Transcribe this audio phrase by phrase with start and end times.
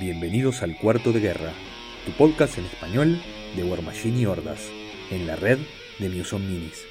[0.00, 1.52] Bienvenidos al Cuarto de Guerra,
[2.06, 3.20] tu podcast en español
[3.56, 4.70] de War Machine y Hordas,
[5.10, 5.58] en la red
[5.98, 6.86] de Muson Minis.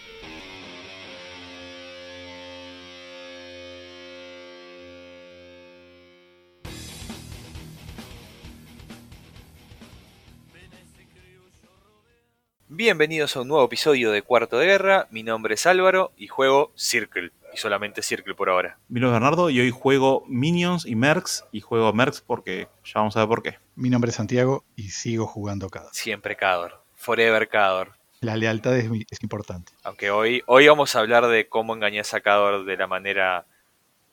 [12.68, 15.08] Bienvenidos a un nuevo episodio de Cuarto de Guerra.
[15.12, 17.32] Mi nombre es Álvaro y juego Circle.
[17.58, 18.78] Y solamente Circle por ahora.
[18.88, 21.44] Mi nombre es Bernardo y hoy juego Minions y Mercs.
[21.52, 23.58] Y juego Mercs porque ya vamos a ver por qué.
[23.76, 25.90] Mi nombre es Santiago y sigo jugando Cador.
[25.92, 26.84] Siempre Cador.
[26.94, 27.94] Forever Cador.
[28.20, 29.72] La lealtad es, es importante.
[29.82, 33.48] Aunque hoy, hoy vamos a hablar de cómo engañas a Cador de la manera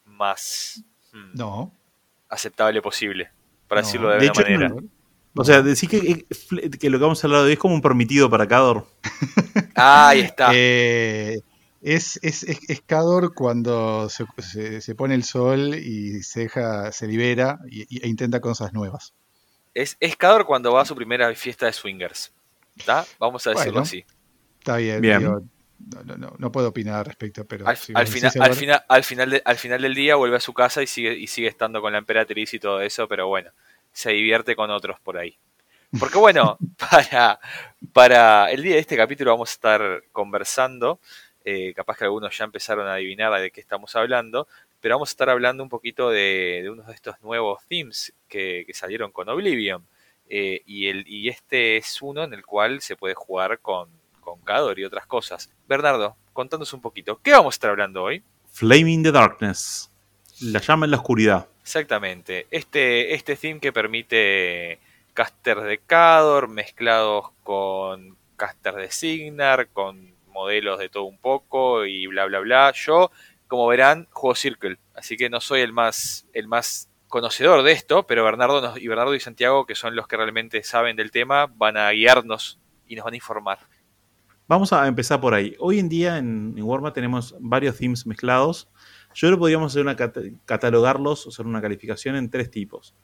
[0.06, 1.70] más hmm, No.
[2.30, 3.30] aceptable posible.
[3.68, 3.86] Para no.
[3.86, 4.68] decirlo de, De alguna hecho, manera.
[4.70, 4.88] no.
[5.36, 6.24] O sea, decir que,
[6.78, 8.86] que lo que vamos a hablar de hoy es como un permitido para Cador.
[9.76, 10.50] Ah, ahí está.
[10.54, 11.40] Eh,
[11.84, 16.90] es, es, es, es Cador cuando se, se- se pone el sol y se deja,
[16.92, 19.12] se libera y, y- e intenta cosas nuevas.
[19.74, 22.32] Es, es Cador cuando va a su primera fiesta de swingers.
[22.76, 23.04] ¿Está?
[23.18, 23.82] Vamos a decirlo Bueno.
[23.82, 24.04] así.
[24.58, 25.00] Está bien.
[25.00, 25.18] Bien.
[25.20, 25.42] digo,
[25.94, 28.32] no, no, no, no puedo opinar al respecto, pero Al, si al final,
[28.88, 31.48] al, final de- al final del día vuelve a su casa y sigue, y sigue
[31.48, 33.50] estando con la emperatriz y todo eso, pero bueno,
[33.92, 35.36] se divierte con otros por ahí.
[36.00, 36.56] Porque bueno,
[36.90, 37.38] para,
[37.92, 40.98] para el día de este capítulo vamos a estar conversando,
[41.44, 44.48] eh, capaz que algunos ya empezaron a adivinar de qué estamos hablando,
[44.80, 48.64] pero vamos a estar hablando un poquito de, de uno de estos nuevos themes que,
[48.66, 49.86] que salieron con Oblivion.
[50.28, 53.88] Eh, y, el, y este es uno en el cual se puede jugar con,
[54.20, 55.50] con Cador y otras cosas.
[55.68, 58.22] Bernardo, contanos un poquito, ¿qué vamos a estar hablando hoy?
[58.50, 59.90] Flaming the Darkness.
[60.40, 61.46] La llama en la oscuridad.
[61.60, 62.46] Exactamente.
[62.50, 64.78] Este, este theme que permite
[65.12, 72.06] casters de Cador mezclados con casters de Signar, con modelos de todo un poco y
[72.08, 72.72] bla bla bla.
[72.74, 73.10] Yo,
[73.48, 78.06] como verán, juego Circle, así que no soy el más, el más conocedor de esto,
[78.06, 81.46] pero Bernardo nos- y Bernardo y Santiago, que son los que realmente saben del tema,
[81.46, 83.58] van a guiarnos y nos van a informar.
[84.46, 85.54] Vamos a empezar por ahí.
[85.58, 88.68] Hoy en día en, en Warma tenemos varios themes mezclados.
[89.14, 92.94] Yo creo que podríamos hacer una cata- catalogarlos, hacer una calificación en tres tipos.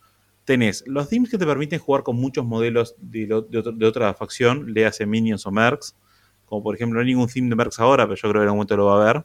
[0.45, 4.85] Tenés los themes que te permiten jugar con muchos modelos de, de otra facción, le
[4.85, 5.95] hace Minions o Mercs.
[6.51, 8.49] Como por ejemplo, no hay ningún theme de Mercs ahora, pero yo creo que en
[8.49, 9.25] algún momento lo va a haber.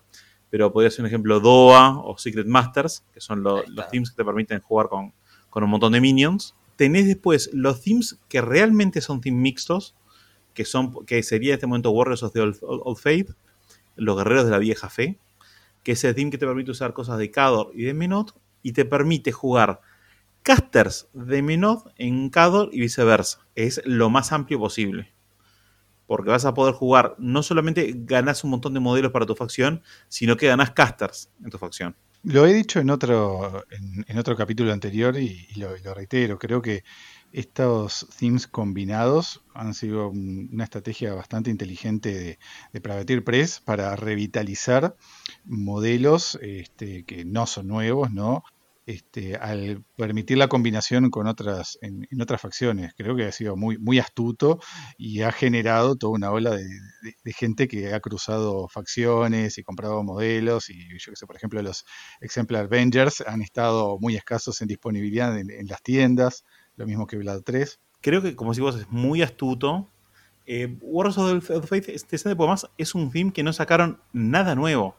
[0.50, 4.16] Pero podría ser un ejemplo DOA o Secret Masters, que son lo- los themes que
[4.16, 5.12] te permiten jugar con,
[5.50, 6.56] con un montón de minions.
[6.78, 9.96] Tenés después los themes que realmente son themes mixtos,
[10.54, 13.32] que son que sería en este momento Warriors of the Old, Old Faith,
[13.98, 15.18] los guerreros de la vieja fe,
[15.84, 18.72] que es el team que te permite usar cosas de Cador y de Menot y
[18.74, 19.82] te permite jugar
[20.44, 23.40] casters de Menot en Cador y viceversa.
[23.56, 25.12] Es lo más amplio posible.
[26.08, 29.82] Porque vas a poder jugar, no solamente ganás un montón de modelos para tu facción,
[30.08, 31.96] sino que ganás casters en tu facción.
[32.24, 33.66] Lo he dicho en otro,
[34.08, 36.40] en, otro capítulo anterior y, lo, reitero.
[36.40, 36.84] Creo que
[37.32, 42.40] estos themes combinados han sido un- una estrategia bastante inteligente de,
[42.74, 44.96] de Privateer Press para revitalizar
[45.44, 48.44] modelos este, que no son nuevos, ¿no?
[48.88, 52.94] Este, al permitir la combinación con otras, en, otras facciones.
[52.96, 54.60] Creo que ha sido muy, astuto
[54.96, 60.70] y ha generado toda una ola de, gente que ha cruzado facciones y comprado modelos.
[60.70, 61.84] Y yo que sé, por ejemplo, los
[62.22, 66.44] Exemplar Avengers han estado muy escasos en disponibilidad en, las tiendas,
[66.76, 67.80] lo mismo que Vlad 3.
[68.02, 69.90] Creo que, como decís vos, es muy astuto.
[70.46, 74.96] Eh, Warriors of the Faith, este además es un theme que no sacaron nada nuevo.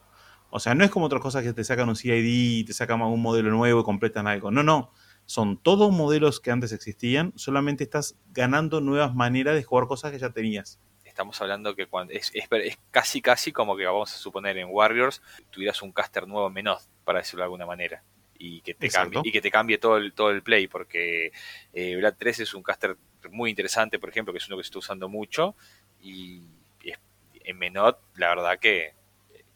[0.57, 3.21] O sea, no es como otras cosas que te sacan un CID, te sacan un
[3.21, 4.51] modelo nuevo y completan algo.
[4.51, 4.91] No, no.
[5.25, 10.19] Son todos modelos que antes existían, solamente estás ganando nuevas maneras de jugar cosas que
[10.19, 10.79] ya tenías.
[11.03, 14.67] Estamos hablando que cuando es, es- es casi casi como que vamos a suponer en
[14.69, 18.03] Warriors tuvieras un caster nuevo menos, para decirlo de alguna manera.
[18.39, 19.13] Y que te Exacto.
[19.13, 21.31] cambie, y que te cambie todo el, todo el play, porque
[21.73, 22.95] eh, Vlad 3 es un caster
[23.31, 25.55] muy interesante, por ejemplo, que es uno que se está usando mucho.
[26.01, 26.43] Y
[26.83, 26.99] es-
[27.43, 28.93] en Menot, la verdad que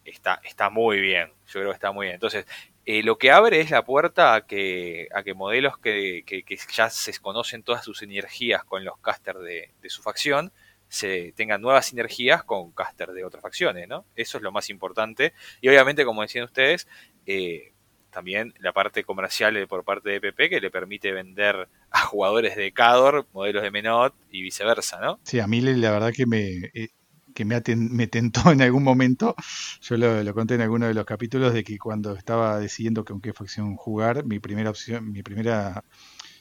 [0.06, 1.30] está, está muy bien.
[1.48, 2.16] Yo creo que está muy bien.
[2.16, 2.46] Entonces,
[2.86, 6.44] eh, lo que abre es la puerta a que, a que modelos que, que-
[6.74, 10.52] ya se conocen todas sus energías con los casters de, de su facción,
[10.90, 14.06] se tengan nuevas sinergias con casters de otras facciones, ¿no?
[14.16, 15.34] Eso es lo más importante.
[15.62, 16.88] Y obviamente, como decían ustedes,
[17.26, 17.72] eh,
[18.10, 22.56] también la parte comercial de- por parte de PP que le permite vender a jugadores
[22.58, 25.20] de Cador modelos de Menot y viceversa, ¿no?
[25.24, 26.42] Sí, a mí la verdad que me,
[26.74, 26.90] eh,
[27.34, 29.36] que me, me tentó en algún momento,
[29.82, 33.22] yo lo, lo conté en alguno de los capítulos, de que cuando estaba decidiendo con
[33.22, 35.84] qué facción jugar, mi primera opción, mi primera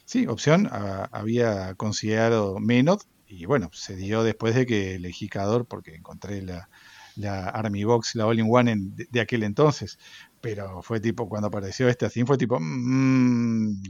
[0.05, 5.65] sí, opción ah, había considerado Menot, y bueno, se dio después de que elegí Cador
[5.65, 6.69] porque encontré la,
[7.15, 9.97] la Army Box, la All-in-One de, de aquel entonces.
[10.41, 13.81] Pero fue tipo, cuando apareció este theme, fue tipo, mm,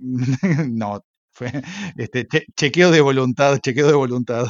[0.70, 1.52] no, Fue
[1.96, 4.46] este, che- chequeo de voluntad, chequeo de voluntad.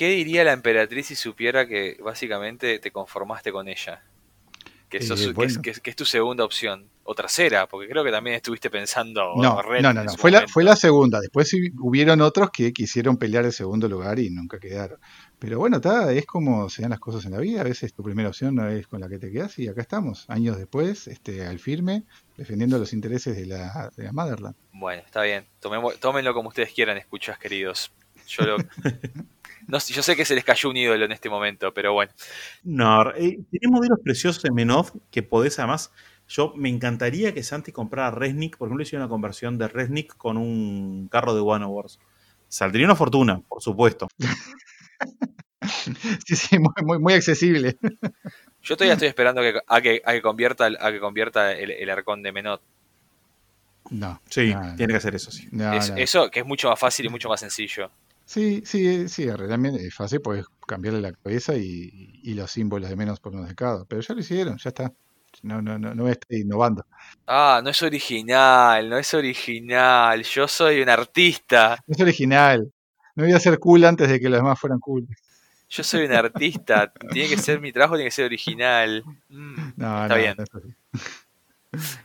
[0.00, 4.02] ¿Qué diría la emperatriz si supiera que básicamente te conformaste con ella?
[4.88, 5.60] Que, Eh, sos- es, bueno.
[5.60, 6.88] que es- que es tu segunda opción.
[7.04, 9.34] O tercera, porque creo que también estuviste pensando.
[9.36, 11.20] No, no, no, Fue la, fue la segunda.
[11.20, 14.98] Después hubieron otros que quisieron pelear el segundo lugar y nunca quedaron.
[15.38, 17.60] Pero bueno, está, es como se dan las cosas en la vida.
[17.60, 20.24] A veces tu primera opción no es con la que te quedas y acá estamos,
[20.30, 22.04] años después, este, al firme,
[22.38, 24.54] defendiendo los intereses de la, de la Motherland.
[24.72, 25.44] Bueno, está bien.
[25.60, 27.92] Tomemo- tómenlo como ustedes quieran, escuchas, queridos.
[28.28, 28.56] Yo lo.
[29.70, 32.12] no, yo sé que se les cayó un ídolo en este momento, pero bueno.
[32.64, 35.92] No, eh, tenés modelos preciosos en Menov que podés además.
[36.28, 40.36] Yo me encantaría que Santi comprara Resnick, por ejemplo, hiciera una conversión de Resnick con
[40.36, 41.98] un carro de One Wars.
[42.48, 44.08] Saldría una fortuna, por supuesto.
[46.26, 47.76] Sí, sí, muy, muy, muy accesible.
[48.62, 51.70] Yo todavía estoy esperando que- a, que, a que convierta, el- a que convierta el,
[51.70, 52.62] el arcón de Menot.
[53.90, 54.20] No.
[54.28, 54.76] Sí, no, no.
[54.76, 55.48] tiene que hacer eso, sí.
[55.52, 55.96] No, Es- no.
[55.96, 57.90] Eso que es mucho más fácil y mucho más sencillo.
[58.32, 61.90] Sí, sí, sí, realmente es fácil, puedes cambiarle la cabeza y,
[62.22, 63.84] y los símbolos de menos por unos de cada.
[63.86, 64.92] Pero ya lo hicieron, ya está.
[65.42, 66.86] No, no, no, no estar innovando.
[67.26, 70.22] Ah, no es original, no es original.
[70.22, 71.78] Yo soy un artista.
[71.86, 72.72] No es original.
[73.16, 75.06] No voy a ser cool antes de que los demás fueran cool.
[75.68, 76.92] Yo soy un artista.
[77.12, 79.04] Tiene que ser mi trabajo, tiene que ser original.
[79.28, 80.34] Mm, No, Está no, bien.
[80.36, 80.74] no es así.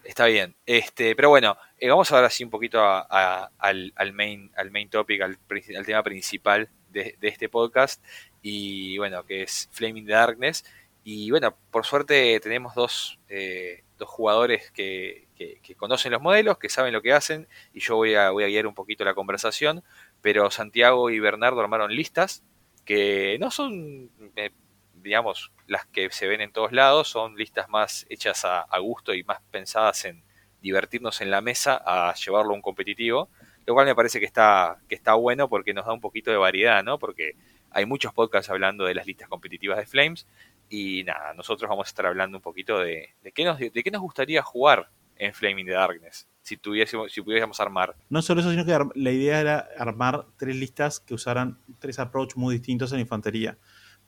[0.03, 0.56] Está bien.
[0.65, 4.89] Este, pero bueno, eh, vamos ahora sí un poquito a- al, al main, al main
[4.89, 5.38] topic, al,
[5.85, 8.03] tema principal de, de este podcast.
[8.41, 10.63] Y bueno, que es Flaming Darkness.
[11.03, 16.57] Y bueno, por suerte tenemos dos, eh, dos jugadores que, que- que conocen los modelos,
[16.57, 19.13] que saben lo que hacen, y yo voy a, voy a guiar un poquito la
[19.13, 19.83] conversación,
[20.21, 22.44] pero Santiago y Bernardo armaron listas
[22.85, 24.51] que no son, eh,
[25.06, 29.24] digamos, las que se ven en todos lados, son listas más hechas a, gusto y
[29.24, 30.24] más pensadas en
[30.62, 33.30] divertirnos en la mesa a llevarlo a un competitivo,
[33.68, 36.38] lo cual me parece que está, que está bueno porque nos da un poquito de
[36.38, 36.98] variedad, ¿no?
[36.98, 37.36] Porque
[37.69, 40.28] hay muchos podcasts hablando de las listas competitivas de Flames,
[40.69, 44.01] y nada, nosotros vamos a estar hablando un poquito de, qué, nos, de qué nos
[44.01, 47.96] gustaría jugar en Flaming the Darkness, si, tuviésemos, si pudiésemos armar.
[48.10, 52.36] No solo eso, sino que la idea era armar tres listas que usaran tres approach
[52.36, 53.58] muy distintos en infantería.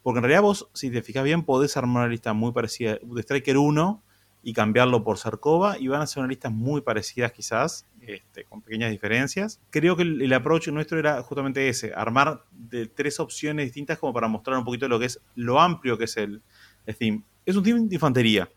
[0.07, 3.21] Porque en realidad vos, si te fijas bien, podés armar una lista muy parecida de
[3.21, 4.01] Striker 1
[4.42, 8.62] y cambiarlo por Sarkova y van a ser unas listas muy parecidas quizás, este, con
[8.62, 9.59] pequeñas diferencias.
[9.69, 14.13] Creo que el, el approach nuestro era justamente ese, armar de tres opciones distintas como
[14.13, 16.42] para mostrar un poquito lo que es lo amplio que es el,
[16.86, 17.24] el theme.
[17.45, 18.50] Es un theme de infantería,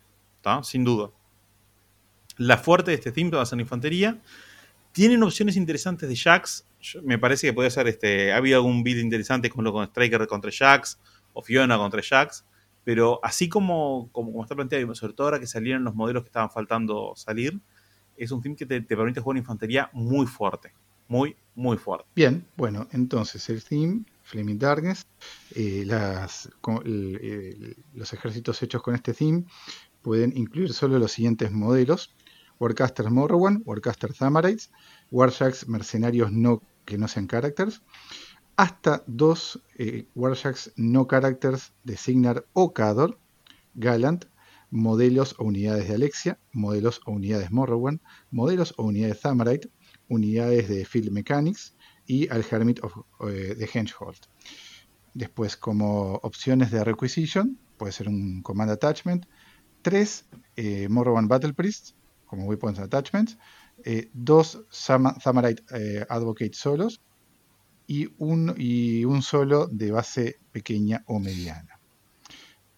[0.43, 0.63] ¿tá?
[0.63, 1.11] sin duda.
[2.37, 4.21] La fuerte de este theme va a ser infantería.
[4.93, 6.15] Tienen opciones interesantes de.
[6.15, 8.33] Yo- me parece que puede ser este.
[8.33, 10.97] Ha habido algún build interesante con lo con Striker contra Jax
[11.33, 12.45] o Fiona contra Jax.
[12.85, 16.29] Pero así como, como, como está planteado, sobre todo ahora que salieron los modelos que
[16.29, 17.61] estaban faltando salir,
[18.17, 20.73] es un team que te, te permite jugar infantería muy fuerte.
[21.09, 22.07] Muy, muy fuerte.
[22.15, 25.07] Bien, bueno, entonces el theme, Flaming Darkness,
[25.57, 25.85] eh,
[27.95, 29.45] los ejércitos hechos con este theme
[30.03, 32.15] pueden incluir solo los siguientes modelos:
[32.61, 34.71] Warcaster Morrowan, Warcaster Thamarites,
[35.11, 37.83] Warjacks mercenarios no, que no sean characters,
[38.61, 43.19] hasta dos eh, Warjacks no characters de Signar o Cador,
[43.73, 44.27] Gallant,
[44.71, 49.71] modelos o unidades de Alexia, modelos o unidades Morrowan, modelos o unidades Thamarite,
[50.11, 51.75] unidades de Field Mechanics
[52.05, 52.93] y al Hermit of,
[53.31, 54.29] eh, de.
[55.15, 59.25] Después, como opciones de requisition, puede ser un Command Attachment,
[59.81, 60.27] tres
[60.57, 63.39] eh, Morrowan Battle Priests como Weapons Attachments,
[63.87, 67.01] eh, dos Sama- Thamarite eh, Advocate solos
[67.91, 71.81] y un, solo de base pequeña o mediana.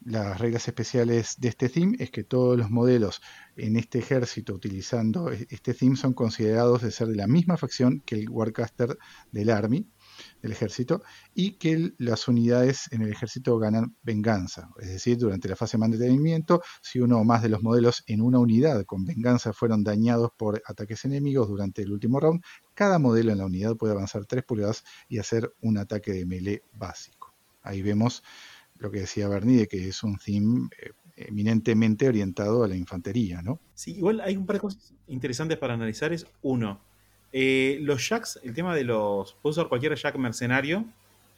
[0.07, 3.21] Las reglas especiales de este theme es que todos los modelos
[3.55, 8.01] en este ejército utilizando e- este theme son considerados de ser de la misma facción
[8.07, 8.97] que el Warcaster
[9.31, 9.87] del Army,
[10.41, 11.03] del ejército,
[11.35, 14.71] y que las unidades en el ejército ganan venganza.
[14.81, 18.21] Es decir, durante la fase de mantenimiento, si uno o más de los modelos en
[18.21, 22.43] una unidad con venganza fueron dañados por ataques enemigos durante el último round,
[22.75, 26.63] cada modelo en la unidad puede avanzar 3 pulgadas y hacer un ataque de melee
[26.73, 27.35] básico.
[27.63, 28.23] Ahí vemos
[28.77, 33.43] lo que decía Bernie, de que es un theme eh, eminentemente orientado a la infantería,
[33.43, 33.61] ¿no?
[33.75, 36.13] Sí, igual hay un par de cosas interesantes para analizar.
[36.13, 36.81] Es uno,
[37.33, 39.35] eh, los jacks, el tema de los.
[39.43, 40.85] Puedes usar cualquier jack mercenario.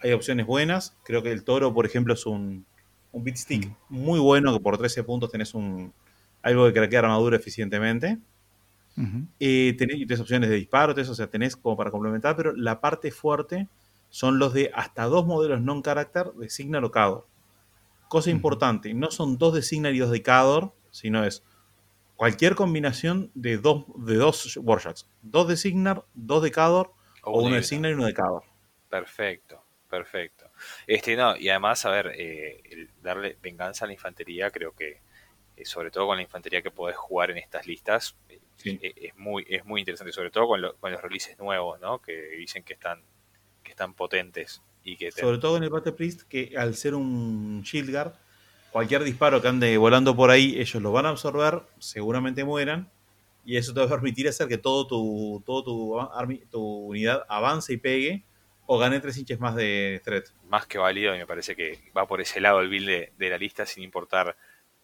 [0.01, 0.97] Hay opciones buenas.
[1.05, 2.67] Creo que el toro, por ejemplo, es un,
[3.13, 3.97] un beat stick Mm.
[3.97, 5.93] muy bueno, que por 13 puntos tenés un
[6.43, 8.19] algo que craquea armadura eficientemente.
[8.97, 9.27] Ujú.
[9.41, 12.55] Eh, tenés, y tenés opciones de disparo, tenés, o sea, tenés como para complementar, pero
[12.55, 13.69] la parte fuerte
[14.11, 17.27] son los de hasta dos modelos non-character de Signar o Cador.
[18.09, 21.43] Cosa importante, no son dos de Signar y dos de Cador, sino es
[22.17, 25.09] cualquier combinación de dos, de dos Warjacks.
[25.23, 26.93] Dos de Signar, dos de Cador
[27.23, 27.63] O uno de.
[27.63, 28.43] Signar y uno de Cover.
[28.89, 30.51] Perfecto, perfecto.
[30.87, 35.01] Este, no, y además, a ver, eh, el darle venganza a la infantería, creo que,
[35.57, 38.79] eh, sobre todo con la infantería que podés jugar en estas listas, eh, Sí.
[38.81, 42.01] es muy, es muy interesante, sobre todo con, lo- con los releases nuevos, ¿no?
[42.01, 43.03] Que dicen que están,
[43.65, 46.95] que están potentes y que te- Sobre todo en el Battle Priest, que al ser
[46.95, 48.13] un Shield Guard,
[48.75, 52.91] cualquier disparo que ande volando por ahí, ellos lo van a absorber, seguramente mueran,
[53.45, 55.63] y eso te va a permitir hacer que todo tu, todo
[56.51, 58.25] tu, unidad avance y pegue,
[58.67, 60.25] o gane tres inches más de threat.
[60.49, 63.31] más que válido y me parece que va por ese lado el build de, de
[63.31, 64.37] la lista sin importar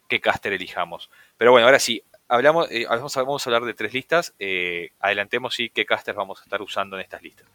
[0.08, 1.10] qué caster elijamos.
[1.36, 4.34] Pero bueno, ahora sí, hablamos, eh, vamos, a, hablar de tres listas.
[4.38, 7.48] eh, adelantemos sí qué caster vamos a estar usando en estas listas.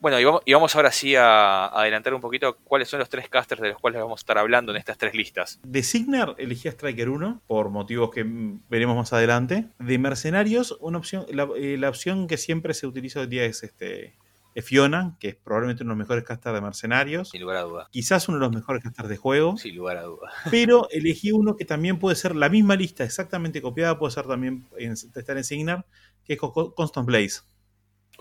[0.00, 3.08] Bueno, y vamos, y vamos ahora sí a, a adelantar un poquito cuáles son los
[3.10, 5.60] tres casters de los cuales vamos a estar hablando en estas tres listas.
[5.62, 8.24] De Signar elegí a Striker 1, por motivos que
[8.68, 9.68] veremos más adelante.
[9.78, 13.62] De Mercenarios, una opción, la, eh, la opción que siempre se utiliza hoy día es
[13.62, 14.16] este
[14.52, 17.28] es Fiona, que es probablemente uno de los mejores casters de Mercenarios.
[17.30, 17.88] Sin lugar a duda.
[17.92, 19.56] Quizás uno de los mejores casters de juego.
[19.56, 20.28] Sin lugar a duda.
[20.50, 24.66] pero elegí uno que también puede ser la misma lista exactamente copiada, puede ser también
[24.76, 25.86] en, estar en Signar,
[26.24, 27.42] que es Co- Constant Blaze.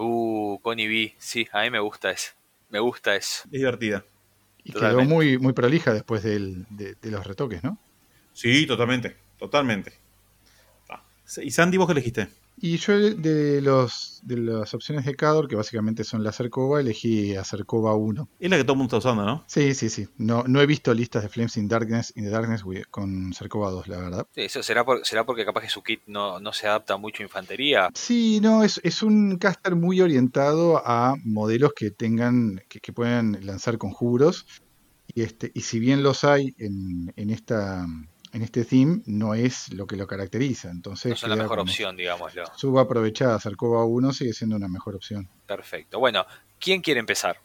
[0.02, 1.16] Uh, Connie B.
[1.18, 2.32] Sí, a mí me gusta ese.
[2.70, 3.44] Me gusta eso.
[3.46, 4.06] Es divertida.
[4.64, 5.04] Y Totalmente.
[5.04, 7.78] quedó muy, muy prolija después del- de, de los retoques, ¿no?
[8.34, 9.94] Sí, totalmente, totalmente.
[10.90, 11.04] Ah.
[11.44, 12.30] ¿Y Sandy, vos qué elegiste?
[12.62, 17.36] Y yo de los de las opciones de Cador, que básicamente son la Cercova, elegí
[17.36, 18.28] a Cercova 1.
[18.40, 19.44] Es la que todo el mundo está usando, ¿no?
[19.48, 20.08] Sí, sí, sí.
[20.18, 23.88] No, no he visto listas de Flames in Darkness in the Darkness con Cercova 2,
[23.88, 24.28] la verdad.
[24.36, 27.24] Sí, Eso será, por- será porque capaz que su kit no, no se adapta mucho
[27.24, 27.90] a infantería.
[27.94, 33.38] Sí, no, es, es un caster muy orientado a modelos que tengan, que, que puedan
[33.46, 34.46] lanzar conjuros.
[35.08, 37.86] Y este, y si bien los hay en, en esta
[38.32, 40.70] en este theme, no es lo que lo caracteriza.
[40.70, 42.44] Entonces No son la mejor como opción, digámoslo.
[42.56, 45.28] Subaprovechada, Cercova 1 sigue siendo una mejor opción.
[45.46, 46.00] Perfecto.
[46.00, 46.26] Bueno,
[46.60, 47.38] ¿quién quiere empezar?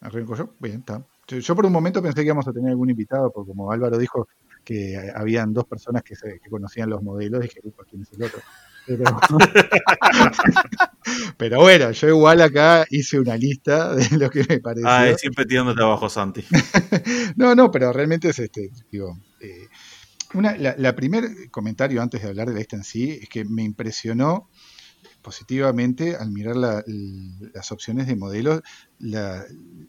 [0.00, 0.54] ¿Arranco yo?
[0.58, 1.04] Bien, está.
[1.28, 3.98] Yo, yo por un momento pensé que íbamos a tener algún invitado, porque como Álvaro
[3.98, 4.28] dijo
[4.64, 8.24] que habían dos personas que, se, que conocían los modelos, dije, "Upa, ¿quién es el
[8.24, 8.40] otro?
[8.86, 9.04] Pero,
[11.36, 14.88] pero bueno, yo igual acá hice una lista de lo que me pareció.
[14.88, 16.44] Ah, siempre tirándote abajo, Santi.
[17.36, 19.68] no, no, pero realmente es este, digo, eh,
[20.34, 23.44] una, la, la primer comentario antes de hablar de la lista en sí es que
[23.44, 24.48] me impresionó
[25.22, 28.62] positivamente al mirar la- las opciones de modelos,
[28.98, 29.44] la,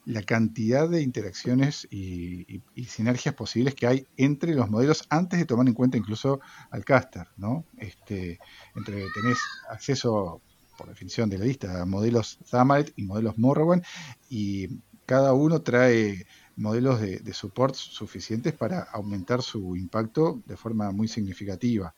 [0.05, 5.67] la cantidad de interacciones y, sinergias posibles que hay entre los modelos antes de tomar
[5.67, 6.39] en cuenta incluso
[6.71, 7.67] al caster, ¿no?
[7.77, 8.39] Este,
[8.75, 10.43] entre tenés acceso
[10.75, 13.81] por definición de la lista a modelos Zamalek y modelos Morrowan
[14.29, 14.67] y
[15.05, 21.07] cada uno trae modelos de, de support suficientes para aumentar su impacto de forma muy
[21.07, 21.95] significativa.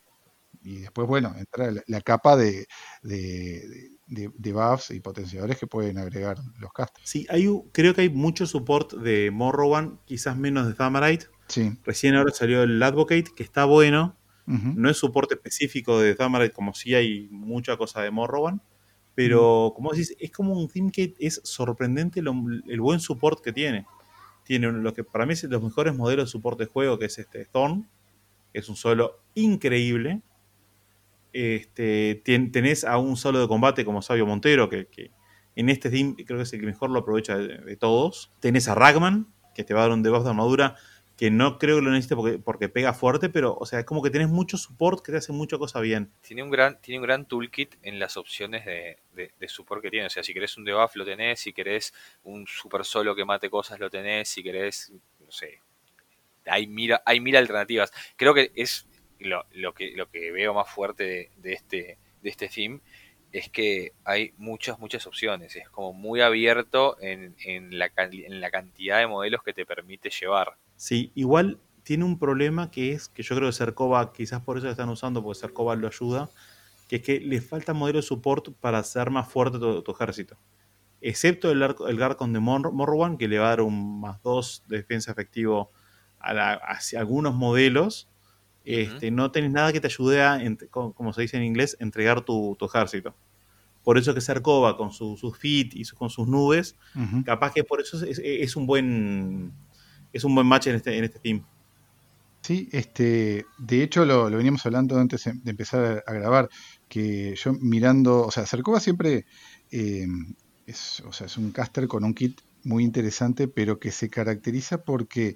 [0.64, 2.66] Y después, bueno, entra la, la capa de,
[3.04, 7.08] de, de- buffs y potenciadores que pueden agregar los casters.
[7.08, 11.28] Sí, hay, creo que hay mucho support de Morrowan, quizás menos de Thamarite.
[11.48, 11.78] Sí.
[11.84, 14.18] Recién ahora salió el Advocate, que está bueno.
[14.48, 18.62] No es soporte específico de Thamarite, como si hay mucha cosa de Morrowan.
[19.16, 22.34] Pero, como decís, es como un team que es sorprendente lo-
[22.68, 23.86] el buen support que tiene.
[24.46, 27.18] Tiene lo que para mí es los mejores modelos de soporte de juego, que es
[27.20, 27.90] este Storm.
[28.54, 30.22] que Es un solo increíble.
[31.34, 35.12] Este, tien- tenés a un solo de combate como Sabio Montero, que, que
[35.58, 38.32] en este team creo que es el que mejor lo aprovecha de, de todos.
[38.40, 40.76] Tenés a Ragman, que te va a dar un debuff de armadura
[41.18, 44.02] que no creo que lo necesite porque, porque pega fuerte, pero o sea, es como
[44.02, 46.12] que tenés mucho support que te hace mucha cosa bien.
[46.22, 50.08] Tiene un gran, tiene un gran toolkit en las opciones de, de, support que tiene.
[50.08, 51.94] O sea, si querés un debuff lo tenés, si querés
[52.24, 55.62] un super solo que mate cosas lo tenés, si querés, no sé.
[56.46, 57.92] Hay mil, hay mil alternativas.
[58.18, 58.88] Creo que es
[59.20, 62.82] lo, lo que, lo que veo más fuerte de, de este, de este theme
[63.32, 65.56] es que hay muchas, muchas opciones.
[65.56, 70.10] Es como muy abierto en, en, la, en la cantidad de modelos que te permite
[70.10, 70.56] llevar.
[70.78, 74.66] Sí, igual tiene un problema que es que yo creo que Cercova, quizás por eso
[74.66, 76.30] lo están usando, porque Cercova lo ayuda,
[76.88, 80.38] que es que le falta modelo de support para hacer más fuerte tu, tu ejército.
[81.02, 84.64] Excepto el, el Garcon de Mor Morrowan, que le va a dar un más 2
[84.68, 85.70] de defensa efectivo
[86.20, 88.08] a la- hacia algunos modelos.
[88.64, 90.40] Este, No tenés nada que te ayude a,
[90.72, 93.14] como se dice en inglés, entregar tu, tu ejército.
[93.84, 96.76] Por eso que Cercova, con su- sus fit y su- con sus nubes,
[97.24, 99.52] capaz que por eso es, es- es un buen
[100.16, 101.44] es un buen match en este, en este team.
[102.42, 106.50] Sí, este, de hecho lo, lo veníamos hablando antes de empezar a grabar,
[106.88, 109.26] que yo mirando, o sea, Cercova siempre
[109.72, 110.08] eh,
[110.66, 114.84] es, o sea, es un caster con un kit muy interesante, pero que se caracteriza
[114.84, 115.36] porque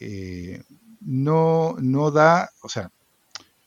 [0.00, 0.62] eh,
[1.00, 2.90] no, no da, o sea,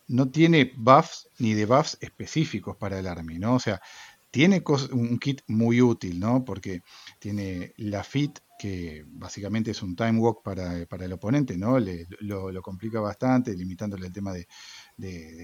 [0.08, 3.56] no tiene buffs ni debuffs específicos para el army, ¿no?
[3.56, 3.82] O sea,
[4.32, 6.46] tiene un kit muy útil, ¿no?
[6.46, 6.82] Porque
[7.20, 11.80] tiene la fit, que básicamente es un time walk para, el oponente, ¿no?
[11.80, 14.48] Le, lo, complica bastante, limitándole el tema de,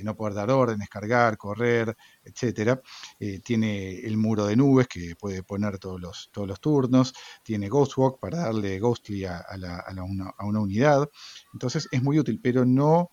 [0.04, 2.82] no poder dar órdenes, cargar, correr, etcétera.
[3.18, 7.14] Eh, tiene el muro de nubes que puede poner todos los, todos los turnos.
[7.42, 9.46] Tiene Ghost Walk para darle Ghostly a,
[10.04, 11.10] una, a una unidad.
[11.54, 13.12] Entonces es muy útil, pero no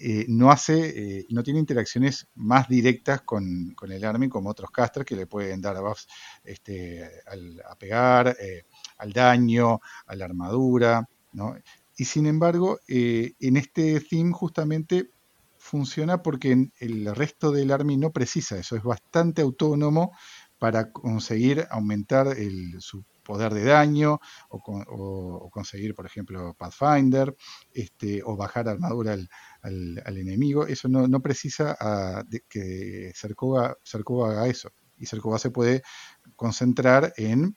[0.00, 5.06] eh, no hace, eh, no tiene interacciones más directas con, el Army como otros casters
[5.06, 6.06] que le pueden dar buffs
[6.44, 7.04] este,
[7.68, 8.64] a pegar, eh,
[8.98, 11.08] al daño, a la armadura,
[11.96, 15.10] Y sin embargo, en este theme justamente
[15.58, 20.12] funciona porque el resto del Army no precisa eso, es bastante autónomo
[20.58, 27.34] para conseguir aumentar el, su poder de daño o, conseguir, por ejemplo, Pathfinder
[27.72, 29.16] este, o bajar armadura
[29.62, 30.66] al, enemigo.
[30.66, 31.76] Eso no, precisa
[32.48, 33.76] que Cercova,
[34.28, 34.70] haga eso.
[34.98, 35.82] Y Cercova se puede
[36.36, 37.56] concentrar en,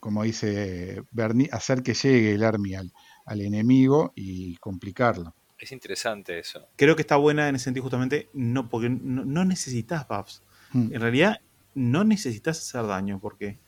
[0.00, 2.92] como dice Bernie, hacer que llegue el army al,
[3.40, 5.34] enemigo y complicarlo.
[5.58, 6.68] Es interesante eso.
[6.76, 10.42] Creo que está buena en ese sentido justamente, no, porque no, necesitas buffs.
[10.72, 10.94] Hmm.
[10.94, 11.40] En realidad
[11.74, 13.58] no necesitas hacer daño porque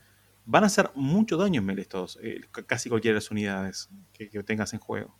[0.51, 4.73] van a hacer mucho daño en todos, eh, casi cualquiera de las unidades que, tengas
[4.73, 5.17] en juego.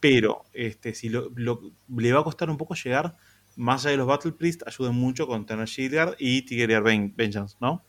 [0.00, 3.16] Pero este, si lo, le va a costar un poco llegar,
[3.54, 7.84] más allá de los Battle Priest, ayuden mucho con tener Shieldguard y Tigrear Vengeance, ¿no?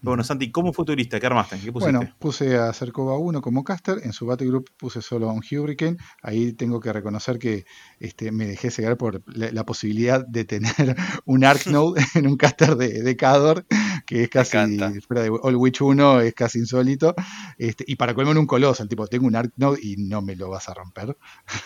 [0.00, 1.18] bueno, Santi, ¿cómo fue tu lista?
[1.18, 1.58] ¿Qué armaste?
[1.58, 1.96] ¿Qué pusiste?
[1.96, 3.98] Bueno, puse a Cercova 1 como caster.
[4.04, 5.96] En su battle group puse solo a un Hurricane.
[6.22, 7.64] Ahí tengo que reconocer que
[7.98, 13.02] este, me dejé cegar por la, posibilidad de tener un Arknode en un caster de,
[13.02, 13.66] de Cador,
[14.06, 14.56] que es casi,
[15.00, 17.14] fuera de All Witch 1, es casi insólito.
[17.58, 20.48] Este, y para colmo en un Colossal, tipo, tengo un Arknode y no me lo
[20.48, 21.16] vas a romper.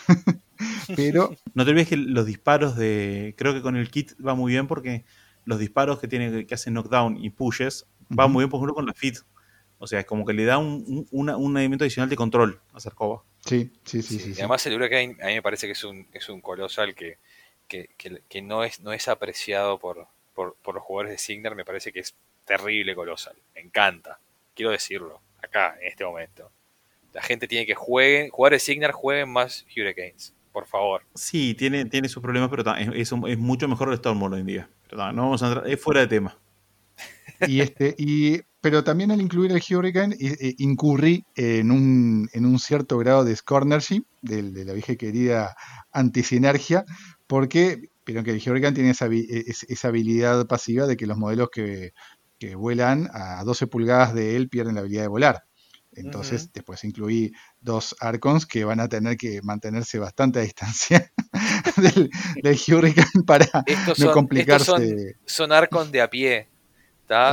[0.97, 1.31] Pero.
[1.55, 3.35] No te olvides que los disparos de.
[3.37, 5.05] Creo que con el kit va muy bien porque
[5.45, 8.87] los disparos que tiene que hacen knockdown y pushes va muy bien, por ejemplo, con
[8.87, 9.19] la fit.
[9.79, 13.25] O sea, es como que le da un, un, elemento adicional de control a Sarkova.
[13.47, 14.19] Sí, sí, sí.
[14.19, 17.17] sí, además, el Hurricane a mí me parece que es un, es un colosal que,
[17.67, 17.89] que,
[18.29, 21.55] que, no, es, no es apreciado por, por, los jugadores de Signar.
[21.55, 22.15] Me parece que es
[22.51, 23.37] terrible colosal.
[23.55, 24.19] Me encanta.
[24.55, 26.51] Quiero decirlo acá, en este momento.
[27.13, 30.35] La gente tiene que jueguen, jugar de Signar, jueguen más Hurricanes.
[30.53, 31.03] Por favor.
[31.15, 34.71] Sí, tiene, tiene sus problemas, pero es, es, mucho mejor el Stormwall hoy en día.
[34.89, 36.37] Pero no vamos a entrar, es fuera de tema.
[37.47, 40.17] Y este, y, pero también al incluir el Hurricane,
[40.59, 45.57] incurrí en un, en un cierto grado de scornership, de, de la vieja querida
[45.93, 46.85] antisinergia,
[47.29, 51.93] porque pero que el Hurricane tiene esa, esa, habilidad pasiva de que los modelos que,
[52.41, 55.45] que, vuelan a 12 pulgadas de él pierden la habilidad de volar.
[55.93, 61.13] Entonces, después incluí dos Arcons que van a tener que mantenerse bastante a distancia
[61.77, 62.11] del,
[62.69, 63.47] Hurricane para
[63.99, 65.17] no complicarse.
[65.27, 66.49] son Arcons de a pie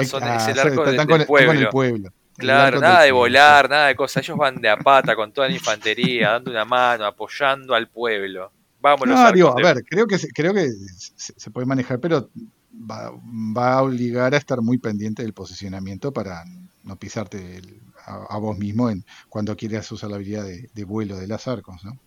[0.02, 2.10] es el arco del, pueblo.
[2.36, 4.24] Claro, nada de volar, nada de cosas.
[4.24, 8.52] Ellos van de a pata con toda la infantería, dando una mano, apoyando al pueblo.
[8.80, 9.20] Vámonos.
[9.20, 10.70] No, digo, a ver, creo que, creo que
[11.16, 12.30] se, puede manejar, pero
[12.78, 16.44] va, a obligar a estar muy pendiente del posicionamiento para
[16.84, 17.62] no pisarte
[18.06, 21.84] a, vos mismo en, cuando quieras usar la habilidad de, vuelo de las arcos.
[21.84, 22.00] ¿no?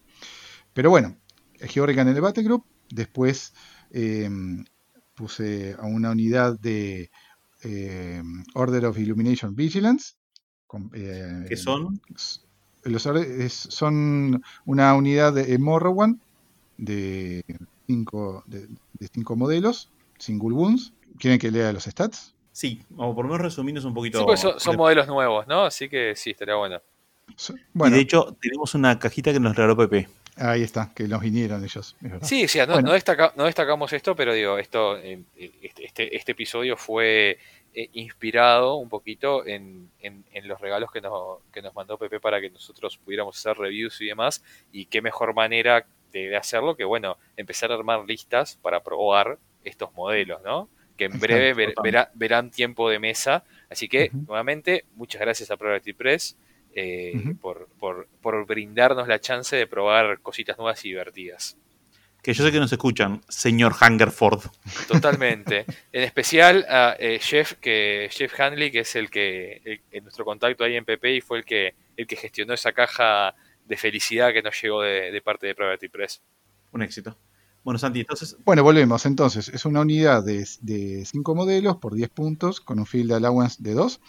[0.72, 1.16] Pero bueno,
[1.58, 2.64] Georgian en el Battle Group.
[2.88, 3.54] Después
[3.90, 4.28] eh,
[5.14, 7.10] puse a una unidad de
[7.62, 8.22] eh,
[8.54, 10.14] Order of Illumination Vigilance.
[10.94, 12.00] Eh, ¿Qué son?
[12.84, 13.08] Los,
[13.50, 16.20] son una unidad de Morrowan
[16.78, 17.44] de
[17.86, 18.68] cinco, de,
[19.12, 20.92] cinco modelos, single wounds.
[21.18, 22.34] ¿Quieren que lea los stats?
[22.52, 24.24] Sí, o por lo menos resumirnos un poquito.
[24.24, 25.64] Pues son, modelos nuevos, ¿no?
[25.64, 26.80] Así que sí, estaría bueno.
[27.74, 30.08] Y de hecho, tenemos una cajita que nos regaló Pepe.
[30.36, 31.96] Ahí está, que nos vinieron ellos.
[32.22, 37.38] Sí, sí, no, no, destacamos esto, pero digo, esto, eh, este, este, este, episodio fue
[37.74, 39.90] eh, inspirado un poquito en,
[40.44, 44.06] los regalos que nos, que nos mandó Pepe para que nosotros pudiéramos hacer reviews y
[44.06, 44.42] demás.
[44.72, 49.92] Y qué mejor manera de, hacerlo que, bueno, empezar a armar listas para probar estos
[49.94, 50.68] modelos, ¿no?
[50.96, 51.74] Que en breve
[52.14, 53.44] verán tiempo de mesa.
[53.70, 56.36] Así que, nuevamente, muchas gracias a Priority Press
[56.74, 57.68] eh, por,
[58.20, 61.56] por, brindarnos la chance de probar cositas nuevas y divertidas.
[62.22, 64.42] Que yo sé que nos escuchan, señor Hungerford.
[64.86, 65.64] Totalmente.
[65.92, 70.64] en especial a eh, Jeff, que, Jeff Hanley, que es el que, en nuestro contacto
[70.64, 74.42] ahí en PP y fue el que, el que gestionó esa caja de felicidad que
[74.42, 76.22] nos llegó de, parte de Priority Press.
[76.72, 77.16] Un éxito.
[77.70, 78.36] Bueno, Santi, entonces.
[78.44, 79.06] Bueno, volvemos.
[79.06, 83.74] Entonces, es una unidad de 5 modelos por 10 puntos con un field allowance de
[83.74, 84.00] 2.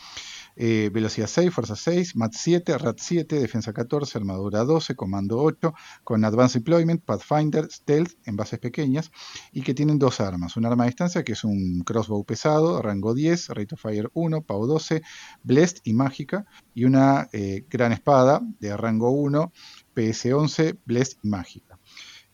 [0.56, 5.76] Eh, velocidad 6, fuerza 6, MAT 7, RAT 7, defensa 14, armadura 12, comando 8,
[6.04, 9.12] con Advanced Deployment, Pathfinder, Stealth en bases pequeñas
[9.52, 10.58] y que tienen dos armas.
[10.58, 14.42] Un arma a distancia que es un crossbow pesado, rango 10, Rate of Fire 1,
[14.42, 15.04] PAU 12,
[15.44, 19.54] Blessed y mágica y una eh, gran espada de rango 1,
[19.94, 21.71] PS 11, Blessed y mágica.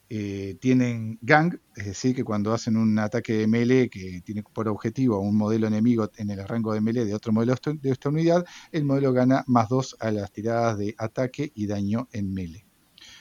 [0.10, 4.70] Eh, tienen gang, es decir, que cuando hacen un ataque de melee que tiene por
[4.70, 8.46] objetivo un modelo enemigo en el rango de melee de otro modelo de esta unidad,
[8.72, 12.65] el modelo gana más 2 a las tiradas de ataque y daño en melee.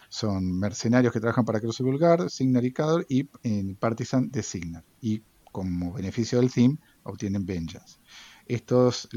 [0.09, 4.85] Son mercenarios que trabajan para Cruz Vulgar, Signar y Cador y en Partisan de Signar.
[5.01, 7.99] Y como beneficio del theme obtienen Vengeance.
[8.47, 9.09] Estos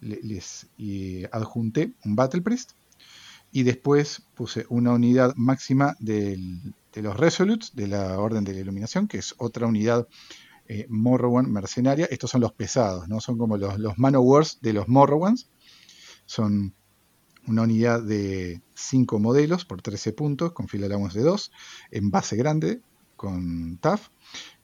[0.00, 0.66] les
[1.30, 2.72] adjunté un Battle Priest
[3.52, 6.38] y después puse una unidad máxima de
[6.94, 10.08] los Resolutes de la Orden de la Iluminación, que es otra unidad
[10.68, 12.06] eh, Morrowan mercenaria.
[12.06, 13.20] Estos son los pesados, ¿no?
[13.20, 15.50] Son como los, los Manowars de los Morrowans.
[16.24, 16.74] Son
[17.46, 21.52] una unidad de 5 modelos por 13 puntos, con fila de 2,
[21.90, 22.80] en base grande,
[23.16, 24.08] con TAF,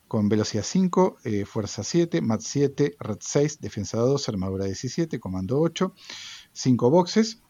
[0.07, 5.61] con velocidad 5, eh, fuerza 7, MAT 7, red 6, defensa 2, armadura 17, comando
[5.61, 5.93] 8,
[6.53, 7.43] 5 boxes,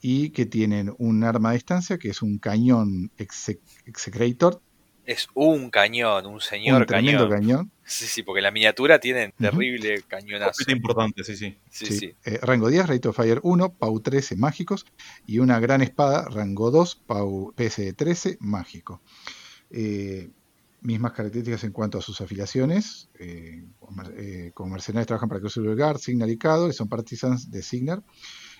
[0.00, 4.60] y que tienen un arma a distancia que es un cañón Execrator.
[5.04, 7.70] Es un cañón, un señor un tremendo cañón.
[7.82, 10.60] Sí, sí, porque la miniatura tiene terrible cañonazo.
[10.60, 11.56] Es importante, sí, sí.
[11.70, 14.84] sí, eh, rango 10, Rate of Fire 1, Pau 13 mágicos
[15.26, 19.00] y una gran espada, rango 2, Pau PS 13 mágico.
[19.70, 20.28] Eh,
[20.82, 23.08] mismas características en cuanto a sus afiliaciones.
[23.18, 23.64] Eh,
[24.52, 28.02] como mercenarios trabajan para Cruz Guard, Signar y Cado, son partisans de Signar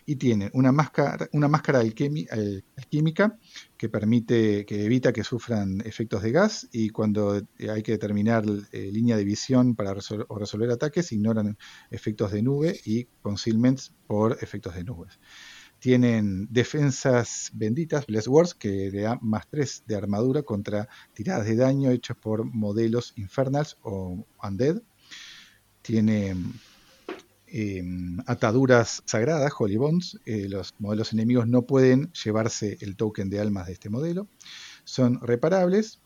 [0.09, 3.39] y tiene una máscara, una máscara alquímica
[3.77, 8.43] que permite, que evita que sufran efectos de gas y cuando hay que determinar
[8.73, 11.59] eh, línea de visión para resolver ataques, ignoran
[11.91, 15.21] efectos de nube y concealments por efectos de nubes.
[15.79, 21.57] Tienen defensas benditas, Bless Wars, que le da más 3 de armadura contra tiradas de
[21.57, 24.81] daño hechas por modelos infernals o undead.
[25.83, 26.35] Tiene
[27.51, 30.19] Em, ataduras sagradas, Holy Bonds.
[30.27, 34.29] Eh, los modelos enemigos no pueden llevarse el token de almas de este modelo.
[34.85, 36.01] Son reparables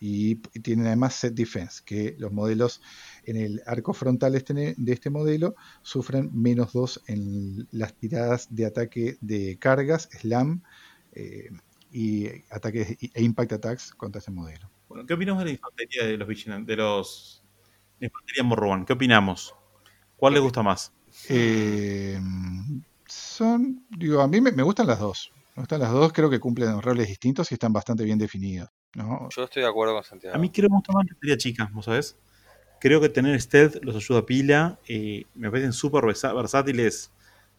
[0.00, 2.80] y, tienen además set defense, que los modelos
[3.24, 8.66] en el arco frontal este, de este modelo sufren menos 2 en las tiradas de
[8.66, 10.62] ataque de cargas, slam
[11.12, 11.50] eh,
[11.92, 14.68] y ataques e impact attacks contra ese modelo.
[14.88, 17.44] Bueno, ¿qué opinamos de la infantería de los de los
[18.00, 18.84] de infantería Morrowan?
[18.84, 19.54] ¿Qué opinamos?
[20.16, 20.92] ¿Cuál le gusta más?
[21.28, 22.18] Eh,
[23.06, 25.32] son, digo, a mí me, gustan las dos.
[25.54, 28.68] Me gustan las dos, creo que cumplen roles distintos y están bastante bien definidos.
[28.94, 30.34] Yo estoy de acuerdo con Santiago.
[30.34, 32.16] A mí creo que me gusta más la chica, ¿vos sabés?
[32.80, 34.78] Creo que tener stealth los ayuda a pila.
[34.88, 37.10] Eh, me parecen súper versátiles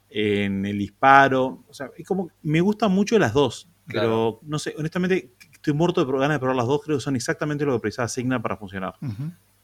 [0.10, 1.64] en el disparo.
[1.68, 3.68] O sea, es como, me gustan mucho las dos.
[3.88, 5.32] Pero, no sé, honestamente,
[5.68, 6.82] estoy muerto de ganas de probar las dos.
[6.84, 8.96] Creo que son exactamente lo que precisaba Signa para funcionar.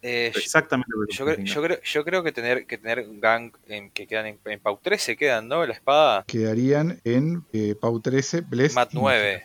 [0.01, 0.91] Eh, Exactamente.
[1.09, 3.53] Yo, creo, yo, creo, que tener que tener gang
[3.93, 5.65] que quedan en, Pau 13 quedan, ¿no?
[5.65, 6.25] La espada.
[6.27, 8.75] Quedarían en eh, Pau 13, Blessed.
[8.75, 9.43] Mat 9.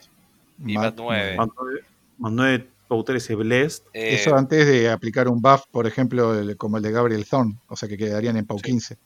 [0.67, 1.37] Y Mat, 9.
[1.37, 3.85] Mat 9, Pau 13, Blessed.
[3.93, 7.61] Eh, Eso antes de aplicar un buff, por ejemplo, como el de Gabriel Thorn.
[7.69, 8.97] O sea que quedarían en Pau 15.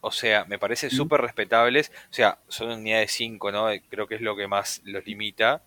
[0.00, 1.92] O sea, me parece súper respetables.
[2.10, 3.66] O sea, son unidades 5, ¿no?
[3.90, 5.60] Creo que es lo que más los limita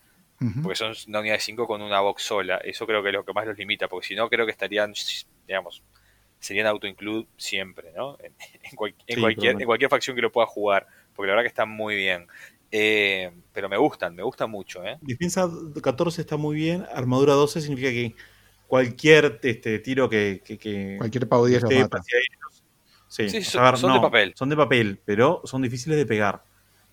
[0.64, 2.58] porque son una unidad de 5 con una box sola.
[2.58, 4.94] Eso creo que es lo que más los limita, porque si no, creo que estarían,
[5.48, 5.84] digamos,
[6.40, 8.18] serían auto-include siempre, ¿no?
[8.64, 11.96] En, cualquier, en cualquier facción que lo pueda jugar, porque la verdad que están muy
[11.96, 12.28] bien.
[12.72, 14.84] Eh, pero me gustan, me gustan mucho.
[14.86, 14.98] ¿eh?
[15.02, 15.50] Defensa
[15.82, 18.16] 14 está muy bien, armadura 12 significa que
[18.68, 20.42] cualquier este, tiro que,
[20.98, 22.02] Cualquier pavo 10 lo mata.
[23.10, 24.34] Sí, son, de papel.
[24.38, 26.46] Son de papel, pero son difíciles de pegar.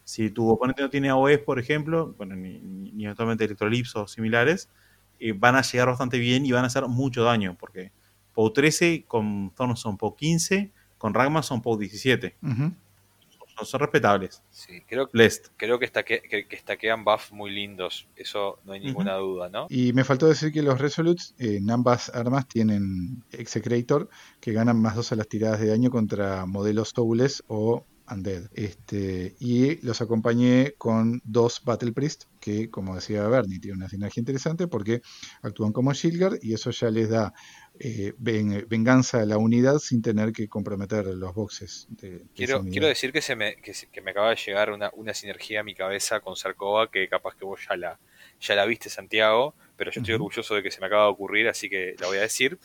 [0.09, 4.71] Si tu oponente no tiene AOE, por ejemplo, bueno, ni, ni eventualmente electrolips o similares,
[5.19, 7.93] eh, van a llegar bastante bien y van a hacer mucho daño, porque
[8.33, 12.37] POW 13 con Thorn son POW 15, con Ragma son POW 17.
[12.41, 14.43] son, respetables.
[14.49, 19.51] Sí, creo, creo que, está, que, que, buff muy lindos, eso no hay ninguna duda,
[19.51, 19.67] ¿no?
[19.69, 24.09] Y me faltó decir que los Resolutes en ambas armas tienen Execrator,
[24.41, 28.51] que ganan más 2 a las tiradas de daño contra modelos Soulless o Undead.
[28.55, 34.21] Este, y los acompañé con dos Battle Priest, que como decía Bernie, tiene una sinergia
[34.21, 35.03] interesante porque
[35.43, 37.33] actúan como Shilgar y eso ya les da
[37.79, 41.87] eh, venganza a la unidad sin tener que comprometer los boxes.
[41.91, 45.61] De, quiero, quiero decir que, se me, que, me acaba de llegar una, una, sinergia
[45.61, 47.99] a mi cabeza con Sarkova que capaz que vos ya la,
[48.41, 51.49] ya la viste, Santiago, pero yo estoy orgulloso de que se me acaba de ocurrir,
[51.49, 52.59] así que la voy a decir.